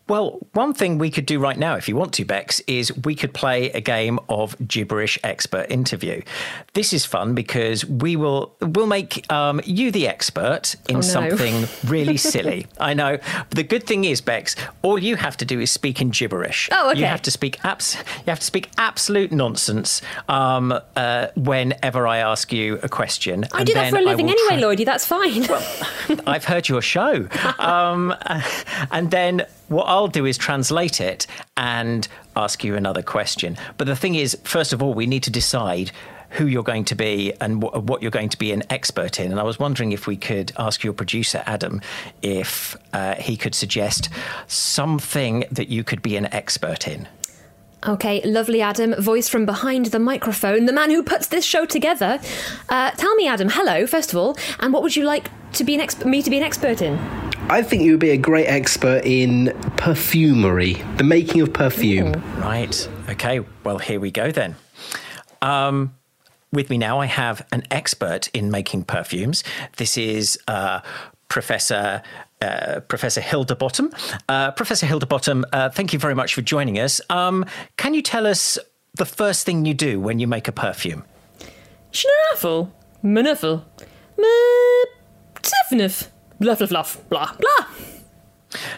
Well, 0.08 0.40
one 0.52 0.74
thing 0.74 0.98
we 0.98 1.10
could 1.10 1.26
do 1.26 1.38
right 1.38 1.56
now, 1.56 1.76
if 1.76 1.88
you 1.88 1.96
want 1.96 2.12
to, 2.14 2.24
Bex, 2.24 2.60
is 2.66 2.94
we 3.04 3.14
could 3.14 3.32
play 3.32 3.70
a 3.70 3.80
game 3.80 4.18
of 4.28 4.56
gibberish 4.66 5.18
expert 5.22 5.70
interview. 5.70 6.22
This 6.74 6.92
is 6.92 7.06
fun 7.06 7.34
because 7.34 7.84
we 7.86 8.16
will 8.16 8.54
we'll 8.60 8.86
make 8.86 9.30
um, 9.32 9.60
you 9.64 9.90
the 9.90 10.08
expert 10.08 10.74
in 10.88 10.96
oh, 10.96 10.98
no. 10.98 11.02
something 11.02 11.66
really 11.86 12.16
silly. 12.32 12.66
I 12.78 12.94
know. 12.94 13.18
The 13.50 13.62
good 13.62 13.84
thing 13.84 14.04
is, 14.04 14.20
Bex, 14.20 14.56
all 14.82 14.98
you 14.98 15.16
have 15.16 15.36
to 15.38 15.44
do 15.44 15.60
is 15.60 15.70
speak 15.70 16.00
in 16.00 16.10
gibberish. 16.10 16.68
Oh, 16.72 16.90
okay. 16.90 17.00
You 17.00 17.06
have 17.06 17.22
to 17.22 17.30
speak 17.30 17.64
abs- 17.64 17.94
You 17.94 18.26
have 18.26 18.40
to 18.40 18.46
speak 18.46 18.70
absolute 18.78 19.30
nonsense 19.30 20.02
um, 20.28 20.72
uh, 20.96 21.28
whenever 21.36 22.06
I 22.08 22.18
ask 22.18 22.52
you 22.52 22.78
a 22.82 22.88
question. 22.88 23.46
I 23.52 23.62
do 23.64 23.72
that 23.74 23.90
for 23.90 23.98
a 23.98 24.02
living 24.02 24.28
anyway, 24.28 24.60
try- 24.60 24.60
Lloydie. 24.60 24.84
That's 24.84 25.06
fine. 25.06 25.42
Well, 25.46 26.20
I've 26.26 26.44
heard 26.44 26.68
your 26.68 26.82
show, 26.82 27.28
um, 27.58 28.14
and 28.90 29.10
then 29.10 29.46
what 29.68 29.84
I'll 29.84 30.08
do 30.08 30.26
is 30.26 30.36
translate 30.36 31.00
it 31.00 31.26
and 31.56 32.06
ask 32.36 32.64
you 32.64 32.76
another 32.76 33.02
question. 33.02 33.56
But 33.78 33.86
the 33.86 33.96
thing 33.96 34.14
is, 34.14 34.36
first 34.44 34.72
of 34.72 34.82
all, 34.82 34.94
we 34.94 35.06
need 35.06 35.22
to 35.24 35.30
decide 35.30 35.92
who 36.30 36.46
you're 36.46 36.62
going 36.62 36.84
to 36.86 36.94
be 36.94 37.32
and 37.40 37.60
w- 37.60 37.82
what 37.82 38.00
you're 38.00 38.10
going 38.10 38.30
to 38.30 38.38
be 38.38 38.52
an 38.52 38.62
expert 38.70 39.20
in. 39.20 39.30
And 39.30 39.38
I 39.38 39.42
was 39.42 39.58
wondering 39.58 39.92
if 39.92 40.06
we 40.06 40.16
could 40.16 40.52
ask 40.58 40.82
your 40.82 40.94
producer, 40.94 41.42
Adam, 41.46 41.80
if 42.22 42.76
uh, 42.92 43.16
he 43.16 43.36
could 43.36 43.54
suggest 43.54 44.08
something 44.46 45.44
that 45.50 45.68
you 45.68 45.84
could 45.84 46.00
be 46.02 46.16
an 46.16 46.32
expert 46.32 46.88
in. 46.88 47.06
Okay, 47.86 48.22
lovely 48.24 48.62
Adam, 48.62 48.94
voice 49.02 49.28
from 49.28 49.44
behind 49.44 49.86
the 49.86 49.98
microphone, 49.98 50.66
the 50.66 50.72
man 50.72 50.90
who 50.90 51.02
puts 51.02 51.26
this 51.26 51.44
show 51.44 51.66
together. 51.66 52.20
Uh, 52.68 52.92
tell 52.92 53.14
me, 53.16 53.26
Adam, 53.26 53.48
hello, 53.50 53.86
first 53.86 54.12
of 54.12 54.16
all, 54.16 54.36
and 54.60 54.72
what 54.72 54.82
would 54.82 54.94
you 54.94 55.04
like 55.04 55.28
to 55.54 55.64
be 55.64 55.74
an 55.74 55.86
me 56.06 56.22
to 56.22 56.30
be 56.30 56.38
an 56.38 56.44
expert 56.44 56.80
in? 56.80 57.31
I 57.52 57.60
think 57.60 57.82
you 57.82 57.90
would 57.90 58.00
be 58.00 58.12
a 58.12 58.16
great 58.16 58.46
expert 58.46 59.04
in 59.04 59.54
perfumery, 59.76 60.82
the 60.96 61.04
making 61.04 61.42
of 61.42 61.52
perfume. 61.52 62.16
Ooh. 62.16 62.40
Right. 62.40 62.88
Okay. 63.10 63.40
Well, 63.62 63.76
here 63.76 64.00
we 64.00 64.10
go 64.10 64.30
then. 64.30 64.56
Um, 65.42 65.94
with 66.50 66.70
me 66.70 66.78
now, 66.78 66.98
I 66.98 67.04
have 67.04 67.46
an 67.52 67.64
expert 67.70 68.28
in 68.28 68.50
making 68.50 68.84
perfumes. 68.84 69.44
This 69.76 69.98
is 69.98 70.38
uh, 70.48 70.80
Professor 71.28 72.00
uh, 72.40 72.80
Professor 72.88 73.20
Hilda 73.20 73.54
Bottom. 73.54 73.92
Uh, 74.30 74.52
Professor 74.52 74.86
Hilda 74.86 75.04
Bottom, 75.04 75.44
uh, 75.52 75.68
thank 75.68 75.92
you 75.92 75.98
very 75.98 76.14
much 76.14 76.34
for 76.34 76.40
joining 76.40 76.78
us. 76.78 77.02
Um, 77.10 77.44
can 77.76 77.92
you 77.92 78.00
tell 78.00 78.26
us 78.26 78.58
the 78.94 79.04
first 79.04 79.44
thing 79.44 79.66
you 79.66 79.74
do 79.74 80.00
when 80.00 80.18
you 80.18 80.26
make 80.26 80.48
a 80.48 80.52
perfume? 80.52 81.04
Schnaffel, 81.92 82.70
manaffel, 83.04 83.64
tiffnif, 85.34 86.08
blah, 86.42 86.54
blah, 86.54 86.66
blah, 86.66 86.86
blah, 87.08 87.32
blah. 87.38 87.66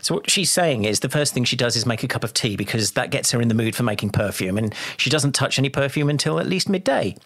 So 0.02 0.14
what 0.14 0.30
she's 0.30 0.52
saying 0.52 0.84
is 0.84 1.00
the 1.00 1.08
first 1.08 1.34
thing 1.34 1.44
she 1.44 1.56
does 1.56 1.76
is 1.76 1.86
make 1.86 2.02
a 2.02 2.08
cup 2.08 2.22
of 2.22 2.32
tea 2.32 2.56
because 2.56 2.92
that 2.92 3.10
gets 3.10 3.32
her 3.32 3.40
in 3.40 3.48
the 3.48 3.54
mood 3.54 3.74
for 3.74 3.82
making 3.82 4.10
perfume, 4.10 4.58
and 4.58 4.74
she 4.96 5.10
doesn't 5.10 5.32
touch 5.32 5.58
any 5.58 5.68
perfume 5.68 6.08
until 6.08 6.38
at 6.38 6.46
least 6.46 6.68
midday. 6.68 7.16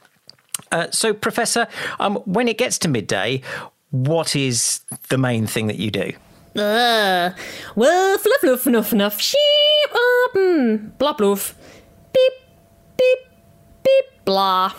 Uh, 0.73 0.87
so, 0.90 1.12
Professor, 1.12 1.66
um, 2.00 2.16
when 2.25 2.49
it 2.49 2.59
gets 2.59 2.78
to 2.78 2.88
midday, 2.88 3.42
what 3.90 4.35
is 4.35 4.80
the 5.09 5.18
main 5.18 5.47
thing 5.47 5.66
that 5.66 5.76
you 5.76 5.90
do? 5.90 6.12
Uh, 6.57 7.30
well, 7.76 8.18
fluff, 8.18 8.40
fluff, 8.40 8.66
nuff, 8.66 8.92
nuff, 8.92 9.21
sheep, 9.21 9.90
up, 9.92 10.35
mm, 10.35 10.99
blah, 10.99 11.12
bluff, 11.12 11.54
beep, 12.12 12.33
beep, 12.97 13.18
beep, 13.83 14.25
blah. 14.25 14.73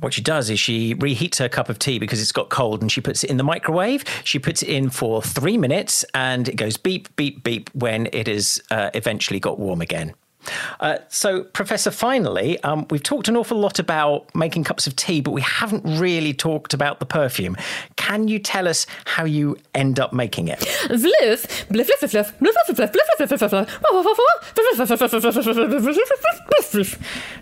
What 0.00 0.14
she 0.14 0.22
does 0.22 0.48
is 0.48 0.60
she 0.60 0.94
reheats 0.94 1.38
her 1.38 1.48
cup 1.48 1.68
of 1.68 1.78
tea 1.78 1.98
because 1.98 2.22
it's 2.22 2.32
got 2.32 2.50
cold 2.50 2.82
and 2.82 2.90
she 2.90 3.00
puts 3.00 3.24
it 3.24 3.30
in 3.30 3.36
the 3.36 3.44
microwave. 3.44 4.04
She 4.24 4.38
puts 4.38 4.62
it 4.62 4.68
in 4.68 4.90
for 4.90 5.20
three 5.22 5.58
minutes 5.58 6.04
and 6.14 6.48
it 6.48 6.54
goes 6.56 6.76
beep, 6.76 7.14
beep, 7.16 7.42
beep 7.42 7.70
when 7.74 8.08
it 8.12 8.28
has 8.28 8.62
uh, 8.70 8.90
eventually 8.94 9.40
got 9.40 9.58
warm 9.58 9.80
again. 9.80 10.14
Uh, 10.80 10.98
so, 11.08 11.44
Professor, 11.44 11.90
finally, 11.90 12.62
um, 12.62 12.86
we've 12.90 13.02
talked 13.02 13.28
an 13.28 13.36
awful 13.36 13.58
lot 13.58 13.78
about 13.78 14.32
making 14.34 14.64
cups 14.64 14.86
of 14.86 14.96
tea, 14.96 15.20
but 15.20 15.32
we 15.32 15.42
haven't 15.42 15.82
really 15.98 16.32
talked 16.32 16.74
about 16.74 17.00
the 17.00 17.06
perfume. 17.06 17.56
Can 17.96 18.28
you 18.28 18.38
tell 18.38 18.68
us 18.68 18.86
how 19.04 19.24
you 19.24 19.56
end 19.74 19.98
up 20.00 20.12
making 20.12 20.48
it? 20.48 20.64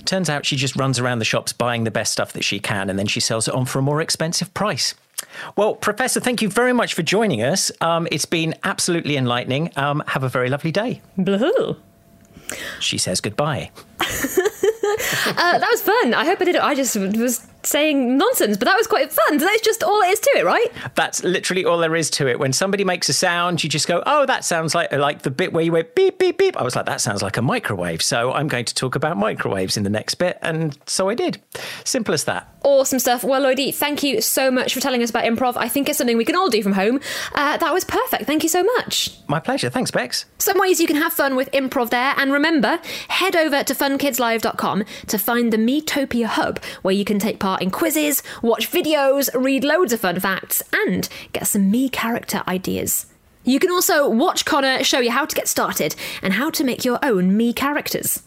Turns 0.05 0.31
out 0.31 0.47
she 0.47 0.57
just 0.57 0.77
runs 0.77 0.99
around 0.99 1.19
the 1.19 1.25
shops 1.25 1.53
buying 1.53 1.85
the 1.85 1.91
best 1.91 2.13
stuff 2.13 2.33
that 2.33 2.45
she 2.45 2.59
can, 2.59 2.91
and 2.91 2.99
then 2.99 3.07
she 3.07 3.21
sells 3.21 3.49
it 3.49 3.55
on 3.55 3.67
for 3.67 3.79
a 3.79 3.83
more 3.83 4.01
expensive 4.01 4.53
price. 4.55 4.95
Well, 5.57 5.75
Professor, 5.75 6.21
thank 6.21 6.43
you 6.43 6.49
very 6.49 6.73
much 6.73 6.95
for 6.95 7.03
joining 7.03 7.43
us. 7.43 7.73
Um, 7.81 8.07
it's 8.11 8.27
been 8.27 8.55
absolutely 8.65 9.17
enlightening. 9.17 9.71
Um, 9.77 10.03
have 10.09 10.23
a 10.23 10.29
very 10.29 10.49
lovely 10.51 10.73
day. 10.73 11.01
She 12.81 12.99
says 12.99 13.21
goodbye. 13.21 13.71
uh, 14.01 14.05
that 15.59 15.69
was 15.71 15.83
fun. 15.83 16.15
I 16.15 16.25
hope 16.25 16.41
I 16.41 16.45
did 16.45 16.57
it. 16.57 16.63
I 16.63 16.75
just 16.75 16.97
was 16.97 17.47
saying 17.67 18.17
nonsense, 18.17 18.57
but 18.57 18.67
that 18.67 18.77
was 18.77 18.87
quite 18.87 19.13
fun. 19.13 19.39
So 19.39 19.45
that's 19.45 19.61
just 19.63 19.83
all 19.83 20.01
it 20.03 20.11
is 20.11 20.21
to 20.21 20.31
it, 20.37 20.45
right? 20.45 20.69
That's 20.95 21.23
literally 21.25 21.65
all 21.65 21.79
there 21.79 21.97
is 21.97 22.11
to 22.11 22.27
it. 22.29 22.39
When 22.39 22.53
somebody 22.53 22.85
makes 22.85 23.09
a 23.09 23.13
sound, 23.13 23.63
you 23.63 23.71
just 23.71 23.89
go, 23.89 24.03
"Oh, 24.07 24.27
that 24.27 24.45
sounds 24.45 24.75
like 24.75 24.93
like 24.93 25.23
the 25.23 25.31
bit 25.31 25.53
where 25.53 25.65
you 25.65 25.73
went 25.73 25.95
beep 25.95 26.19
beep 26.19 26.39
beep." 26.39 26.57
I 26.57 26.63
was 26.63 26.77
like, 26.77 26.87
"That 26.87 27.01
sounds 27.01 27.23
like 27.23 27.37
a 27.37 27.43
microwave." 27.43 28.03
So 28.03 28.33
I'm 28.33 28.49
going 28.49 28.65
to 28.65 28.75
talk 28.75 28.95
about 28.95 29.17
microwaves 29.17 29.77
in 29.77 29.83
the 29.83 29.91
next 29.91 30.15
bit, 30.17 30.39
and 30.43 30.77
so 30.87 31.09
I 31.09 31.15
did. 31.15 31.41
Simple 31.85 32.15
as 32.15 32.25
that. 32.25 32.49
Awesome 32.63 32.99
stuff. 32.99 33.23
Well, 33.23 33.43
Lloydie, 33.43 33.73
thank 33.73 34.03
you 34.03 34.21
so 34.21 34.51
much 34.51 34.75
for 34.75 34.81
telling 34.81 35.03
us 35.03 35.11
about 35.11 35.25
improv. 35.25 35.57
I 35.57 35.69
think 35.69 35.89
it's 35.89 35.99
something 35.99 36.17
we 36.17 36.25
can 36.25 36.35
all 36.35 36.51
do 36.51 36.63
from 36.63 36.73
home. 36.73 37.01
Uh, 37.35 37.57
that 37.57 37.73
was 37.73 37.85
perfect. 37.85 38.25
Thank 38.25 38.43
you 38.43 38.49
so 38.49 38.65
much. 38.65 39.17
My 39.29 39.39
pleasure. 39.39 39.71
Thanks, 39.71 39.91
Bex. 39.93 40.25
Some 40.39 40.59
ways 40.59 40.81
you 40.81 40.87
can 40.89 40.97
have 40.97 41.13
fun 41.13 41.37
with 41.37 41.51
improv 41.53 41.91
there. 41.91 42.15
And 42.17 42.33
remember, 42.33 42.81
head 43.09 43.37
over 43.37 43.63
to 43.63 43.73
funkidslive.com 43.75 44.85
to 45.07 45.19
find 45.19 45.53
the 45.53 45.57
Miitopia 45.57 46.27
Hub, 46.27 46.59
where 46.83 46.95
you 46.95 47.05
can 47.05 47.19
take 47.21 47.39
part 47.39 47.56
in 47.63 47.71
quizzes, 47.71 48.23
watch 48.43 48.71
videos, 48.71 49.29
read 49.35 49.65
loads 49.65 49.93
of 49.93 50.01
fun 50.01 50.21
facts, 50.21 50.63
and 50.73 51.09
get 51.33 51.47
some 51.47 51.73
Mii 51.73 51.91
character 51.91 52.43
ideas. 52.49 53.07
You 53.45 53.59
can 53.59 53.71
also 53.71 54.09
watch 54.09 54.45
Connor 54.45 54.83
show 54.83 54.99
you 54.99 55.11
how 55.11 55.25
to 55.25 55.37
get 55.37 55.47
started 55.49 55.95
and 56.23 56.33
how 56.33 56.51
to 56.51 56.65
make 56.65 56.85
your 56.85 56.99
own 57.05 57.39
Mii 57.39 57.55
characters. 57.55 58.23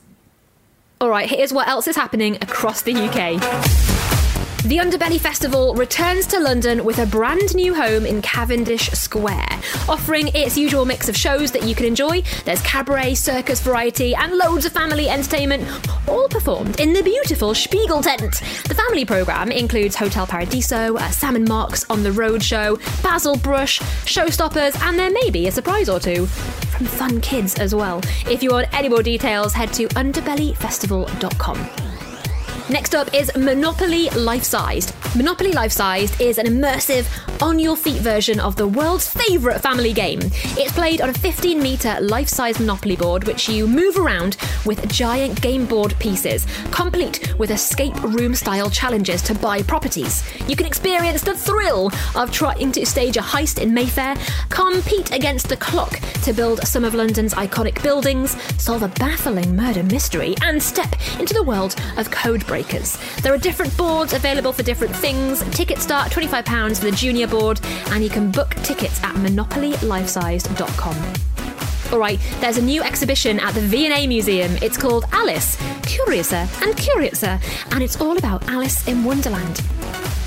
All 1.01 1.09
right, 1.09 1.29
here's 1.29 1.53
what 1.53 1.67
else 1.67 1.87
is 1.87 1.95
happening 1.95 2.35
across 2.35 2.81
the 2.81 2.93
UK. 2.93 3.88
The 4.63 4.77
Underbelly 4.77 5.21
Festival 5.21 5.73
returns 5.73 6.27
to 6.27 6.39
London 6.39 6.83
with 6.83 6.99
a 6.99 7.05
brand 7.05 7.55
new 7.55 7.73
home 7.73 8.05
in 8.05 8.21
Cavendish 8.21 8.91
Square, 8.91 9.47
offering 9.87 10.27
its 10.35 10.57
usual 10.57 10.83
mix 10.83 11.07
of 11.07 11.15
shows 11.15 11.53
that 11.53 11.63
you 11.63 11.73
can 11.73 11.85
enjoy. 11.85 12.21
There's 12.43 12.61
cabaret, 12.61 13.15
circus, 13.15 13.61
variety, 13.61 14.13
and 14.13 14.37
loads 14.37 14.65
of 14.65 14.73
family 14.73 15.07
entertainment, 15.07 15.65
all 16.09 16.27
performed 16.27 16.81
in 16.81 16.91
the 16.91 17.01
beautiful 17.01 17.55
Spiegel 17.55 18.03
tent. 18.03 18.41
The 18.67 18.75
family 18.75 19.05
programme 19.05 19.53
includes 19.53 19.95
Hotel 19.95 20.27
Paradiso, 20.27 20.97
uh, 20.97 21.09
Sam 21.09 21.41
Mark's 21.45 21.89
On 21.89 22.03
the 22.03 22.11
Road 22.11 22.43
show, 22.43 22.77
Basil 23.01 23.37
Brush, 23.37 23.79
Showstoppers, 23.79 24.77
and 24.81 24.99
there 24.99 25.09
may 25.09 25.29
be 25.29 25.47
a 25.47 25.51
surprise 25.51 25.87
or 25.87 26.01
two 26.01 26.25
from 26.25 26.85
Fun 26.85 27.21
Kids 27.21 27.55
as 27.55 27.73
well. 27.73 28.01
If 28.29 28.43
you 28.43 28.51
want 28.51 28.67
any 28.73 28.89
more 28.89 29.03
details, 29.03 29.53
head 29.53 29.71
to 29.73 29.87
underbellyfestival.com. 29.87 31.88
Next 32.69 32.93
up 32.93 33.11
is 33.15 33.35
Monopoly 33.35 34.11
Life 34.11 34.43
Sized. 34.43 34.93
Monopoly 35.15 35.51
Life 35.53 35.71
Sized 35.71 36.21
is 36.21 36.37
an 36.37 36.45
immersive, 36.45 37.07
on 37.41 37.57
your 37.57 37.75
feet 37.75 37.99
version 38.01 38.39
of 38.39 38.57
the 38.57 38.67
world's 38.67 39.07
favourite 39.07 39.59
family 39.61 39.91
game. 39.91 40.19
It's 40.21 40.73
played 40.73 41.01
on 41.01 41.09
a 41.09 41.13
15 41.13 41.63
metre 41.63 41.97
life 41.99 42.27
size 42.27 42.59
Monopoly 42.59 42.95
board, 42.95 43.23
which 43.23 43.49
you 43.49 43.65
move 43.65 43.97
around 43.97 44.37
with 44.65 44.87
giant 44.91 45.41
game 45.41 45.65
board 45.65 45.97
pieces, 45.99 46.45
complete 46.69 47.33
with 47.39 47.49
escape 47.49 47.95
room 48.03 48.35
style 48.35 48.69
challenges 48.69 49.23
to 49.23 49.33
buy 49.33 49.63
properties. 49.63 50.23
You 50.47 50.55
can 50.55 50.67
experience 50.67 51.23
the 51.23 51.35
thrill 51.35 51.91
of 52.13 52.29
trying 52.29 52.71
to 52.73 52.85
stage 52.85 53.17
a 53.17 53.21
heist 53.21 53.59
in 53.59 53.73
Mayfair, 53.73 54.15
compete 54.49 55.11
against 55.11 55.49
the 55.49 55.57
clock 55.57 55.99
to 56.23 56.33
build 56.33 56.59
some 56.67 56.85
of 56.85 56.93
London's 56.93 57.33
iconic 57.33 57.81
buildings, 57.81 58.39
solve 58.61 58.83
a 58.83 58.89
baffling 58.89 59.55
murder 59.55 59.81
mystery, 59.81 60.35
and 60.43 60.61
step 60.61 60.93
into 61.19 61.33
the 61.33 61.43
world 61.43 61.75
of 61.97 62.11
code 62.11 62.45
breaking 62.45 62.58
breakers. 62.59 62.97
There 63.21 63.33
are 63.33 63.37
different 63.37 63.75
boards 63.77 64.13
available 64.13 64.51
for 64.51 64.63
different 64.63 64.93
things. 64.95 65.41
Tickets 65.55 65.81
start 65.81 66.11
£25 66.11 66.77
for 66.77 66.85
the 66.85 66.91
junior 66.91 67.25
board, 67.25 67.61
and 67.91 68.03
you 68.03 68.09
can 68.09 68.31
book 68.31 68.53
tickets 68.63 69.01
at 69.01 69.15
monopolylifesized.com. 69.15 71.93
All 71.93 71.99
right, 71.99 72.19
there's 72.41 72.57
a 72.57 72.61
new 72.61 72.83
exhibition 72.83 73.39
at 73.39 73.53
the 73.53 73.61
V&A 73.61 74.05
Museum. 74.07 74.51
It's 74.61 74.77
called 74.77 75.05
Alice, 75.13 75.57
Curiouser 75.83 76.47
and 76.61 76.75
Curiouser, 76.75 77.39
and 77.71 77.81
it's 77.81 78.01
all 78.01 78.17
about 78.17 78.45
Alice 78.49 78.85
in 78.87 79.05
Wonderland. 79.05 79.61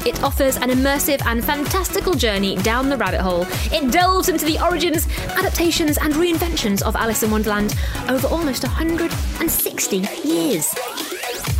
It 0.04 0.20
offers 0.24 0.56
an 0.56 0.70
immersive 0.70 1.24
and 1.26 1.44
fantastical 1.44 2.14
journey 2.14 2.56
down 2.56 2.88
the 2.88 2.96
rabbit 2.96 3.20
hole. 3.20 3.46
It 3.70 3.92
delves 3.92 4.28
into 4.28 4.46
the 4.46 4.58
origins, 4.58 5.06
adaptations, 5.36 5.98
and 5.98 6.14
reinventions 6.14 6.82
of 6.82 6.96
Alice 6.96 7.22
in 7.22 7.30
Wonderland 7.30 7.76
over 8.08 8.26
almost 8.26 8.64
160 8.64 9.98
years. 10.24 10.74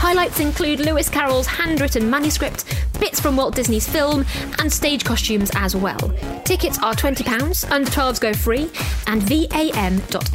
Highlights 0.03 0.41
include 0.41 0.81
Lewis 0.81 1.09
Carroll's 1.09 1.47
handwritten 1.47 2.11
manuscript, 2.11 2.65
bits 2.99 3.21
from 3.21 3.37
Walt 3.37 3.55
Disney's 3.55 3.89
film, 3.89 4.27
and 4.59 4.71
stage 4.71 5.05
costumes 5.05 5.49
as 5.55 5.77
well. 5.77 6.13
Tickets 6.45 6.77
are 6.83 6.93
£20, 6.93 7.71
under 7.71 7.89
12s 7.89 8.21
go 8.21 8.35
free, 8.35 8.69
and 9.07 9.23
vam.ac.uk 9.23 10.29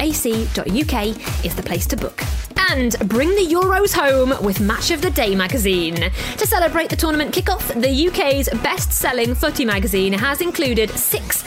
is 1.44 1.54
the 1.54 1.62
place 1.62 1.86
to 1.86 1.98
book. 1.98 2.22
And 2.70 2.98
bring 3.10 3.28
the 3.28 3.46
Euros 3.46 3.92
home 3.92 4.42
with 4.42 4.58
Match 4.58 4.90
of 4.90 5.02
the 5.02 5.10
Day 5.10 5.34
magazine. 5.36 5.96
To 5.96 6.46
celebrate 6.46 6.88
the 6.88 6.96
tournament 6.96 7.34
kickoff, 7.34 7.68
the 7.78 8.08
UK's 8.08 8.48
best 8.62 8.90
selling 8.90 9.34
footy 9.34 9.66
magazine 9.66 10.14
has 10.14 10.40
included 10.40 10.88
six 10.92 11.44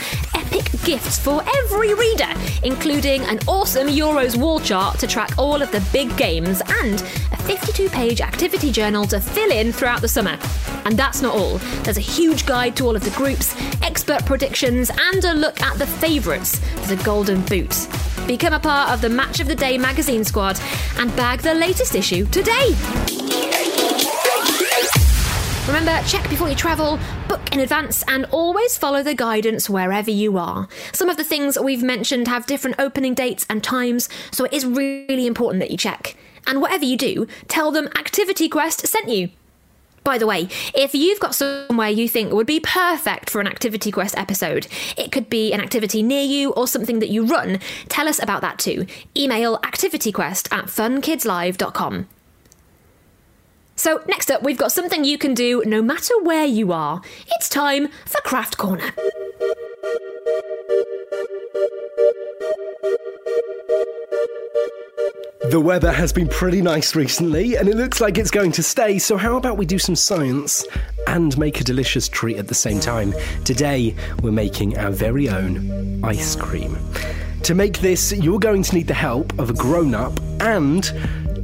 epic 0.52 0.82
gifts 0.82 1.18
for 1.18 1.42
every 1.56 1.94
reader, 1.94 2.28
including 2.62 3.22
an 3.22 3.38
awesome 3.46 3.86
Euros 3.86 4.36
wall 4.36 4.60
chart 4.60 4.98
to 4.98 5.06
track 5.06 5.38
all 5.38 5.62
of 5.62 5.70
the 5.72 5.86
big 5.92 6.14
games 6.16 6.60
and 6.82 7.00
a 7.32 7.36
52 7.42 7.88
page 7.88 8.20
activity 8.20 8.70
journal 8.70 9.04
to 9.06 9.20
fill 9.20 9.50
in 9.50 9.72
throughout 9.72 10.00
the 10.00 10.08
summer. 10.08 10.38
And 10.84 10.96
that's 10.98 11.22
not 11.22 11.34
all. 11.34 11.58
There's 11.84 11.96
a 11.96 12.00
huge 12.00 12.44
guide 12.44 12.76
to 12.76 12.84
all 12.86 12.96
of 12.96 13.04
the 13.04 13.10
groups, 13.10 13.54
expert 13.82 14.24
predictions, 14.26 14.90
and 14.90 15.24
a 15.24 15.34
look 15.34 15.60
at 15.62 15.78
the 15.78 15.86
favourites 15.86 16.58
for 16.58 16.94
the 16.94 17.02
Golden 17.02 17.40
Boot. 17.42 17.88
Become 18.26 18.54
a 18.54 18.60
part 18.60 18.90
of 18.90 19.00
the 19.00 19.08
Match 19.08 19.40
of 19.40 19.48
the 19.48 19.54
Day 19.54 19.78
magazine 19.78 20.24
squad 20.24 20.60
and 20.98 21.14
bag 21.16 21.40
the 21.40 21.54
latest 21.54 21.94
issue 21.94 22.26
today. 22.26 23.21
Remember, 25.72 26.06
check 26.06 26.28
before 26.28 26.50
you 26.50 26.54
travel, 26.54 26.98
book 27.28 27.40
in 27.50 27.60
advance, 27.60 28.04
and 28.06 28.26
always 28.26 28.76
follow 28.76 29.02
the 29.02 29.14
guidance 29.14 29.70
wherever 29.70 30.10
you 30.10 30.36
are. 30.36 30.68
Some 30.92 31.08
of 31.08 31.16
the 31.16 31.24
things 31.24 31.58
we've 31.58 31.82
mentioned 31.82 32.28
have 32.28 32.44
different 32.44 32.76
opening 32.78 33.14
dates 33.14 33.46
and 33.48 33.64
times, 33.64 34.10
so 34.32 34.44
it 34.44 34.52
is 34.52 34.66
really 34.66 35.26
important 35.26 35.62
that 35.62 35.70
you 35.70 35.78
check. 35.78 36.14
And 36.46 36.60
whatever 36.60 36.84
you 36.84 36.98
do, 36.98 37.26
tell 37.48 37.70
them 37.70 37.86
Activity 37.98 38.50
Quest 38.50 38.86
sent 38.86 39.08
you. 39.08 39.30
By 40.04 40.18
the 40.18 40.26
way, 40.26 40.48
if 40.74 40.94
you've 40.94 41.20
got 41.20 41.34
somewhere 41.34 41.88
you 41.88 42.06
think 42.06 42.34
would 42.34 42.46
be 42.46 42.60
perfect 42.60 43.30
for 43.30 43.40
an 43.40 43.46
Activity 43.46 43.90
Quest 43.90 44.18
episode, 44.18 44.66
it 44.98 45.10
could 45.10 45.30
be 45.30 45.54
an 45.54 45.62
activity 45.62 46.02
near 46.02 46.22
you 46.22 46.50
or 46.52 46.68
something 46.68 46.98
that 46.98 47.08
you 47.08 47.24
run, 47.24 47.60
tell 47.88 48.08
us 48.08 48.22
about 48.22 48.42
that 48.42 48.58
too. 48.58 48.84
Email 49.16 49.56
activityquest 49.60 50.52
at 50.52 50.66
funkidslive.com. 50.66 52.08
So, 53.76 54.02
next 54.06 54.30
up, 54.30 54.42
we've 54.42 54.58
got 54.58 54.72
something 54.72 55.04
you 55.04 55.18
can 55.18 55.34
do 55.34 55.62
no 55.66 55.82
matter 55.82 56.14
where 56.22 56.44
you 56.44 56.72
are. 56.72 57.00
It's 57.36 57.48
time 57.48 57.88
for 58.06 58.20
Craft 58.20 58.58
Corner. 58.58 58.92
The 65.50 65.60
weather 65.60 65.92
has 65.92 66.12
been 66.12 66.28
pretty 66.28 66.62
nice 66.62 66.94
recently, 66.94 67.56
and 67.56 67.68
it 67.68 67.76
looks 67.76 68.00
like 68.00 68.16
it's 68.16 68.30
going 68.30 68.52
to 68.52 68.62
stay, 68.62 68.98
so 68.98 69.16
how 69.16 69.36
about 69.36 69.58
we 69.58 69.66
do 69.66 69.78
some 69.78 69.96
science 69.96 70.64
and 71.08 71.36
make 71.36 71.60
a 71.60 71.64
delicious 71.64 72.08
treat 72.08 72.38
at 72.38 72.48
the 72.48 72.54
same 72.54 72.80
time? 72.80 73.12
Today, 73.44 73.94
we're 74.22 74.32
making 74.32 74.78
our 74.78 74.90
very 74.90 75.28
own 75.28 76.02
ice 76.04 76.36
cream. 76.36 76.78
To 77.42 77.54
make 77.54 77.80
this, 77.80 78.12
you're 78.12 78.38
going 78.38 78.62
to 78.62 78.74
need 78.74 78.86
the 78.86 78.94
help 78.94 79.38
of 79.38 79.50
a 79.50 79.52
grown 79.52 79.94
up 79.94 80.18
and 80.40 80.90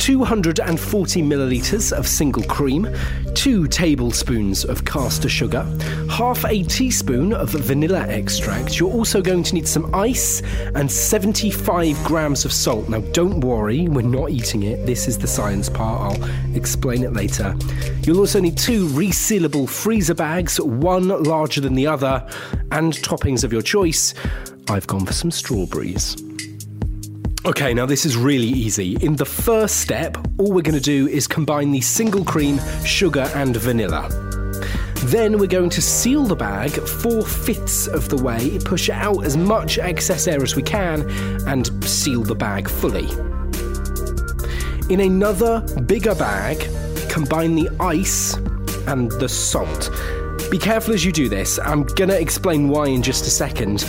240 0.08 1.20
millilitres 1.20 1.92
of 1.92 2.08
single 2.08 2.42
cream, 2.44 2.88
2 3.34 3.68
tablespoons 3.68 4.64
of 4.64 4.82
caster 4.86 5.28
sugar, 5.28 5.64
half 6.08 6.46
a 6.46 6.62
teaspoon 6.62 7.34
of 7.34 7.50
vanilla 7.50 8.06
extract. 8.08 8.80
You're 8.80 8.90
also 8.90 9.20
going 9.20 9.42
to 9.42 9.54
need 9.54 9.68
some 9.68 9.94
ice 9.94 10.40
and 10.74 10.90
75 10.90 12.02
grams 12.04 12.46
of 12.46 12.54
salt. 12.54 12.88
Now, 12.88 13.00
don't 13.12 13.40
worry, 13.40 13.86
we're 13.86 14.00
not 14.00 14.30
eating 14.30 14.62
it. 14.62 14.86
This 14.86 15.08
is 15.08 15.18
the 15.18 15.26
science 15.26 15.68
part. 15.68 16.18
I'll 16.18 16.56
explain 16.56 17.04
it 17.04 17.12
later. 17.12 17.54
You'll 18.02 18.20
also 18.20 18.40
need 18.40 18.56
two 18.56 18.88
resealable 18.88 19.68
freezer 19.68 20.14
bags, 20.14 20.58
one 20.58 21.08
larger 21.24 21.60
than 21.60 21.74
the 21.74 21.86
other, 21.86 22.26
and 22.72 22.94
toppings 22.94 23.44
of 23.44 23.52
your 23.52 23.60
choice. 23.60 24.14
I've 24.70 24.86
gone 24.86 25.04
for 25.04 25.12
some 25.12 25.30
strawberries. 25.30 26.16
Okay, 27.46 27.72
now 27.72 27.86
this 27.86 28.04
is 28.04 28.16
really 28.16 28.48
easy. 28.48 28.96
In 29.00 29.14
the 29.14 29.24
first 29.24 29.80
step, 29.80 30.18
all 30.38 30.52
we're 30.52 30.62
going 30.62 30.74
to 30.74 30.80
do 30.80 31.06
is 31.06 31.28
combine 31.28 31.70
the 31.70 31.80
single 31.80 32.24
cream, 32.24 32.58
sugar, 32.84 33.30
and 33.34 33.56
vanilla. 33.56 34.08
Then 35.04 35.38
we're 35.38 35.46
going 35.46 35.70
to 35.70 35.80
seal 35.80 36.24
the 36.24 36.34
bag 36.34 36.72
four 36.72 37.22
fifths 37.22 37.86
of 37.86 38.08
the 38.08 38.16
way, 38.16 38.58
push 38.64 38.90
out 38.90 39.24
as 39.24 39.36
much 39.36 39.78
excess 39.78 40.26
air 40.26 40.42
as 40.42 40.56
we 40.56 40.62
can, 40.62 41.08
and 41.46 41.84
seal 41.84 42.24
the 42.24 42.34
bag 42.34 42.68
fully. 42.68 43.08
In 44.92 45.00
another 45.00 45.60
bigger 45.86 46.16
bag, 46.16 46.58
combine 47.08 47.54
the 47.54 47.70
ice 47.78 48.34
and 48.88 49.12
the 49.12 49.28
salt. 49.28 49.90
Be 50.50 50.58
careful 50.58 50.92
as 50.92 51.04
you 51.04 51.12
do 51.12 51.28
this. 51.28 51.60
I'm 51.60 51.84
going 51.84 52.10
to 52.10 52.20
explain 52.20 52.68
why 52.68 52.88
in 52.88 53.00
just 53.02 53.26
a 53.26 53.30
second. 53.30 53.86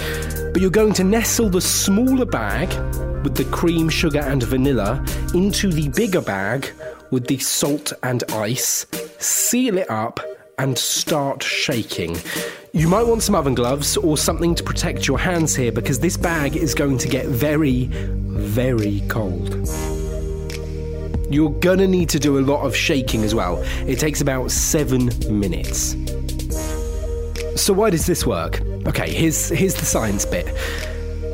But 0.54 0.62
you're 0.62 0.70
going 0.70 0.94
to 0.94 1.04
nestle 1.04 1.50
the 1.50 1.62
smaller 1.62 2.26
bag 2.26 2.70
with 3.24 3.36
the 3.36 3.46
cream, 3.46 3.90
sugar, 3.90 4.20
and 4.20 4.44
vanilla 4.44 5.04
into 5.34 5.72
the 5.72 5.90
bigger 5.90 6.22
bag 6.22 6.72
with 7.12 7.28
the 7.28 7.38
salt 7.38 7.94
and 8.04 8.24
ice. 8.32 8.86
seal 9.20 9.78
it 9.78 9.90
up, 9.90 10.20
and 10.60 10.78
start 10.78 11.42
shaking. 11.42 12.18
You 12.74 12.88
might 12.88 13.04
want 13.04 13.24
some 13.24 13.34
oven 13.34 13.56
gloves 13.56 13.98
or 13.98 14.18
something 14.18 14.54
to 14.56 14.64
protect 14.64 15.08
your 15.08 15.18
hands 15.18 15.56
here 15.56 15.72
because 15.72 16.00
this 16.00 16.18
bag 16.18 16.56
is 16.56 16.76
going 16.76 16.98
to 17.00 17.08
get 17.08 17.26
very, 17.26 17.86
very 17.86 19.02
cold. 19.08 19.68
You're 21.32 21.52
gonna 21.62 21.88
need 21.88 22.10
to 22.10 22.20
do 22.20 22.38
a 22.38 22.42
lot 22.42 22.66
of 22.66 22.76
shaking 22.76 23.24
as 23.24 23.34
well. 23.34 23.64
It 23.88 24.00
takes 24.00 24.20
about 24.20 24.52
seven 24.52 25.10
minutes. 25.30 25.96
So, 27.56 27.74
why 27.74 27.90
does 27.90 28.06
this 28.06 28.26
work? 28.26 28.62
Okay, 28.86 29.12
here's, 29.12 29.50
here's 29.50 29.76
the 29.76 29.86
science 29.86 30.26
bit. 30.26 30.48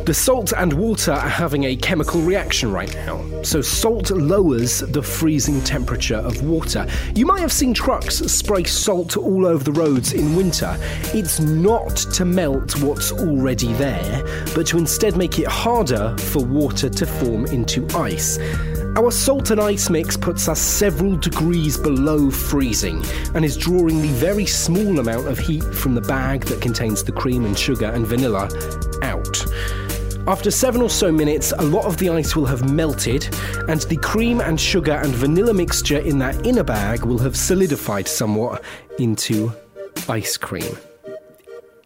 The 0.05 0.13
salt 0.13 0.53
and 0.55 0.71
water 0.73 1.13
are 1.13 1.27
having 1.27 1.63
a 1.63 1.75
chemical 1.75 2.21
reaction 2.21 2.71
right 2.71 2.93
now. 2.93 3.25
So, 3.41 3.59
salt 3.61 4.11
lowers 4.11 4.81
the 4.81 5.01
freezing 5.01 5.61
temperature 5.61 6.17
of 6.17 6.43
water. 6.43 6.85
You 7.15 7.25
might 7.25 7.41
have 7.41 7.51
seen 7.51 7.73
trucks 7.73 8.17
spray 8.17 8.65
salt 8.65 9.17
all 9.17 9.47
over 9.47 9.63
the 9.63 9.71
roads 9.71 10.13
in 10.13 10.35
winter. 10.35 10.77
It's 11.05 11.39
not 11.39 11.95
to 11.95 12.23
melt 12.23 12.79
what's 12.83 13.11
already 13.13 13.73
there, 13.73 14.23
but 14.53 14.67
to 14.67 14.77
instead 14.77 15.17
make 15.17 15.39
it 15.39 15.47
harder 15.47 16.15
for 16.19 16.45
water 16.45 16.87
to 16.87 17.05
form 17.07 17.47
into 17.47 17.87
ice. 17.97 18.37
Our 18.97 19.09
salt 19.09 19.49
and 19.49 19.59
ice 19.59 19.89
mix 19.89 20.15
puts 20.15 20.47
us 20.47 20.61
several 20.61 21.17
degrees 21.17 21.77
below 21.77 22.29
freezing 22.29 23.03
and 23.33 23.43
is 23.43 23.57
drawing 23.57 24.01
the 24.01 24.07
very 24.09 24.45
small 24.45 24.99
amount 24.99 25.27
of 25.27 25.39
heat 25.39 25.63
from 25.63 25.95
the 25.95 26.01
bag 26.01 26.45
that 26.45 26.61
contains 26.61 27.03
the 27.03 27.11
cream 27.11 27.43
and 27.43 27.57
sugar 27.57 27.87
and 27.87 28.05
vanilla 28.05 28.49
out. 29.01 29.34
After 30.27 30.49
seven 30.49 30.81
or 30.81 30.89
so 30.89 31.11
minutes, 31.11 31.53
a 31.55 31.61
lot 31.61 31.85
of 31.85 31.97
the 31.97 32.09
ice 32.09 32.35
will 32.35 32.47
have 32.47 32.67
melted, 32.73 33.29
and 33.69 33.81
the 33.81 33.97
cream 33.97 34.41
and 34.41 34.59
sugar 34.59 34.93
and 34.93 35.13
vanilla 35.13 35.53
mixture 35.53 35.99
in 35.99 36.17
that 36.17 36.47
inner 36.47 36.63
bag 36.63 37.03
will 37.03 37.19
have 37.19 37.37
solidified 37.37 38.07
somewhat 38.07 38.63
into 38.97 39.53
ice 40.09 40.35
cream. 40.35 40.75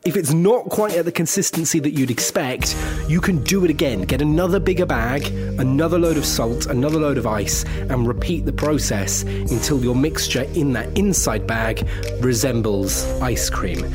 If 0.05 0.15
it's 0.15 0.31
not 0.31 0.69
quite 0.69 0.95
at 0.95 1.03
the 1.03 1.11
consistency 1.11 1.79
that 1.81 1.91
you'd 1.91 2.09
expect, 2.09 2.77
you 3.09 3.19
can 3.19 3.43
do 3.43 3.65
it 3.65 3.69
again. 3.69 4.03
Get 4.03 4.21
another 4.21 4.57
bigger 4.57 4.85
bag, 4.85 5.27
another 5.59 5.99
load 5.99 6.15
of 6.15 6.25
salt, 6.25 6.67
another 6.67 6.97
load 6.97 7.17
of 7.17 7.27
ice, 7.27 7.65
and 7.89 8.07
repeat 8.07 8.45
the 8.45 8.53
process 8.53 9.23
until 9.23 9.83
your 9.83 9.95
mixture 9.95 10.43
in 10.55 10.71
that 10.73 10.97
inside 10.97 11.45
bag 11.45 11.85
resembles 12.21 13.03
ice 13.21 13.49
cream. 13.49 13.93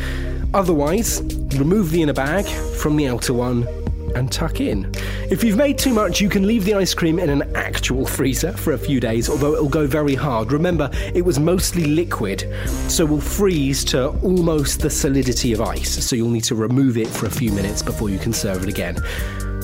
Otherwise, 0.52 1.22
remove 1.56 1.90
the 1.90 2.02
inner 2.02 2.12
bag 2.12 2.44
from 2.44 2.96
the 2.96 3.08
outer 3.08 3.32
one 3.32 3.66
and 4.14 4.30
tuck 4.30 4.61
in. 4.61 4.92
If 5.30 5.42
you've 5.44 5.56
made 5.56 5.78
too 5.78 5.92
much, 5.92 6.21
you 6.21 6.28
can 6.28 6.47
leave 6.47 6.64
the 6.64 6.75
ice 6.75 6.94
cream 6.94 7.18
in 7.18 7.30
an 7.30 7.54
actual 7.56 8.06
freezer 8.06 8.52
for 8.52 8.73
a 8.73 8.78
few 8.78 9.00
days, 9.00 9.28
although 9.28 9.54
it'll 9.54 9.68
go 9.68 9.87
very 9.87 10.14
hard. 10.14 10.52
Remember, 10.52 10.90
it 11.14 11.25
was 11.25 11.38
mostly 11.38 11.85
liquid, 11.85 12.52
so 12.88 13.04
will 13.04 13.21
freeze 13.21 13.85
to 13.85 14.09
almost 14.21 14.80
the 14.80 14.90
solidity 14.90 15.52
of 15.52 15.61
ice, 15.61 16.04
so 16.04 16.16
you'll 16.16 16.30
need 16.30 16.44
to 16.44 16.54
remove 16.54 16.97
it 16.97 17.09
for 17.09 17.26
a 17.26 17.30
few 17.30 17.52
minutes 17.52 17.83
before 17.83 18.11
you 18.11 18.18
can 18.18 18.33
serve 18.33 18.62
it 18.62 18.68
again. 18.68 18.97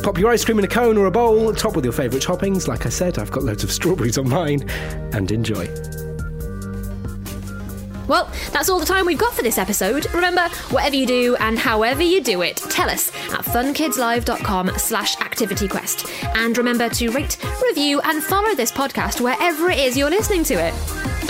Pop 0.02 0.16
your 0.16 0.30
ice 0.30 0.44
cream 0.44 0.58
in 0.58 0.64
a 0.64 0.68
cone 0.68 0.96
or 0.96 1.06
a 1.06 1.10
bowl, 1.10 1.52
top 1.52 1.76
with 1.76 1.84
your 1.84 1.92
favourite 1.92 2.24
toppings. 2.24 2.66
Like 2.66 2.86
I 2.86 2.88
said, 2.88 3.18
I've 3.18 3.30
got 3.30 3.42
loads 3.42 3.64
of 3.64 3.70
strawberries 3.70 4.16
on 4.16 4.28
mine, 4.28 4.68
and 5.12 5.30
enjoy. 5.30 5.68
Well, 8.10 8.28
that's 8.50 8.68
all 8.68 8.80
the 8.80 8.86
time 8.86 9.06
we've 9.06 9.16
got 9.16 9.34
for 9.34 9.42
this 9.42 9.56
episode. 9.56 10.12
Remember, 10.12 10.48
whatever 10.70 10.96
you 10.96 11.06
do 11.06 11.36
and 11.36 11.56
however 11.56 12.02
you 12.02 12.20
do 12.20 12.42
it, 12.42 12.56
tell 12.56 12.90
us 12.90 13.14
at 13.32 13.44
funkidslive.com 13.44 14.72
slash 14.78 15.14
activityquest. 15.18 16.34
And 16.34 16.58
remember 16.58 16.88
to 16.88 17.10
rate, 17.12 17.38
review, 17.62 18.00
and 18.00 18.20
follow 18.20 18.52
this 18.56 18.72
podcast 18.72 19.20
wherever 19.20 19.70
it 19.70 19.78
is 19.78 19.96
you're 19.96 20.10
listening 20.10 20.42
to 20.42 20.54
it. 20.54 20.74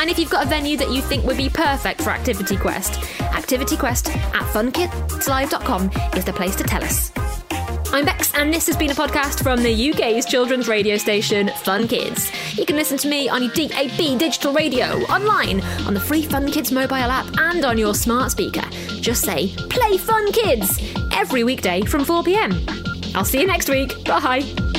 And 0.01 0.09
if 0.09 0.19
you've 0.19 0.31
got 0.31 0.47
a 0.47 0.49
venue 0.49 0.79
that 0.79 0.91
you 0.91 1.03
think 1.03 1.27
would 1.27 1.37
be 1.37 1.51
perfect 1.51 2.01
for 2.01 2.09
Activity 2.11 2.57
Quest, 2.57 2.99
Activity 3.21 3.77
Quest 3.77 4.09
at 4.09 4.47
funkidslive.com 4.55 5.91
is 6.17 6.25
the 6.25 6.33
place 6.33 6.57
to 6.57 6.65
tell 6.65 6.83
us. 6.83 7.13
I'm 7.93 8.05
Bex, 8.05 8.33
and 8.35 8.55
this 8.55 8.67
has 8.69 8.77
been 8.77 8.91
a 8.91 8.95
podcast 8.95 9.43
from 9.43 9.63
the 9.63 9.91
UK's 9.91 10.25
children's 10.25 10.69
radio 10.69 10.97
station, 10.97 11.51
Fun 11.65 11.89
Kids. 11.89 12.31
You 12.57 12.65
can 12.65 12.77
listen 12.77 12.97
to 12.99 13.09
me 13.09 13.29
on 13.29 13.43
your 13.43 13.53
DAB 13.53 14.19
digital 14.19 14.53
radio, 14.53 15.01
online, 15.07 15.61
on 15.87 15.95
the 15.95 16.01
free 16.01 16.23
Fun 16.23 16.51
Kids 16.51 16.71
mobile 16.71 16.95
app, 16.95 17.27
and 17.39 17.65
on 17.65 17.79
your 17.79 17.95
smart 17.95 18.31
speaker. 18.31 18.63
Just 19.01 19.25
say, 19.25 19.49
Play 19.69 19.99
Fun 19.99 20.31
Kids! 20.33 20.79
every 21.13 21.45
weekday 21.45 21.83
from 21.83 22.05
4 22.05 22.23
pm. 22.23 22.53
I'll 23.15 23.25
see 23.25 23.41
you 23.41 23.47
next 23.47 23.69
week. 23.69 24.05
Bye. 24.05 24.70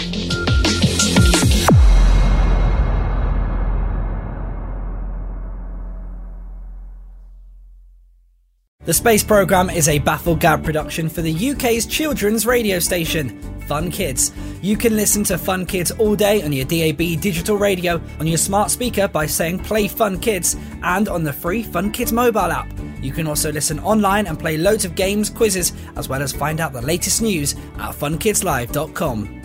The 8.83 8.95
Space 8.95 9.23
Programme 9.23 9.69
is 9.69 9.87
a 9.87 9.99
Bafflegab 9.99 10.63
production 10.63 11.07
for 11.07 11.21
the 11.21 11.51
UK's 11.51 11.85
children's 11.85 12.47
radio 12.47 12.79
station, 12.79 13.39
Fun 13.67 13.91
Kids. 13.91 14.31
You 14.63 14.75
can 14.75 14.95
listen 14.95 15.23
to 15.25 15.37
Fun 15.37 15.67
Kids 15.67 15.91
all 15.91 16.15
day 16.15 16.41
on 16.41 16.51
your 16.51 16.65
DAB 16.65 17.21
digital 17.21 17.57
radio, 17.57 18.01
on 18.19 18.25
your 18.25 18.39
smart 18.39 18.71
speaker 18.71 19.07
by 19.07 19.27
saying 19.27 19.59
Play 19.59 19.87
Fun 19.87 20.19
Kids, 20.19 20.57
and 20.81 21.07
on 21.09 21.23
the 21.23 21.31
free 21.31 21.61
Fun 21.61 21.91
Kids 21.91 22.11
mobile 22.11 22.39
app. 22.39 22.73
You 23.03 23.11
can 23.11 23.27
also 23.27 23.51
listen 23.51 23.79
online 23.81 24.25
and 24.25 24.39
play 24.39 24.57
loads 24.57 24.83
of 24.83 24.95
games, 24.95 25.29
quizzes, 25.29 25.73
as 25.95 26.09
well 26.09 26.23
as 26.23 26.31
find 26.31 26.59
out 26.59 26.73
the 26.73 26.81
latest 26.81 27.21
news 27.21 27.53
at 27.77 27.93
funkidslive.com. 27.93 29.40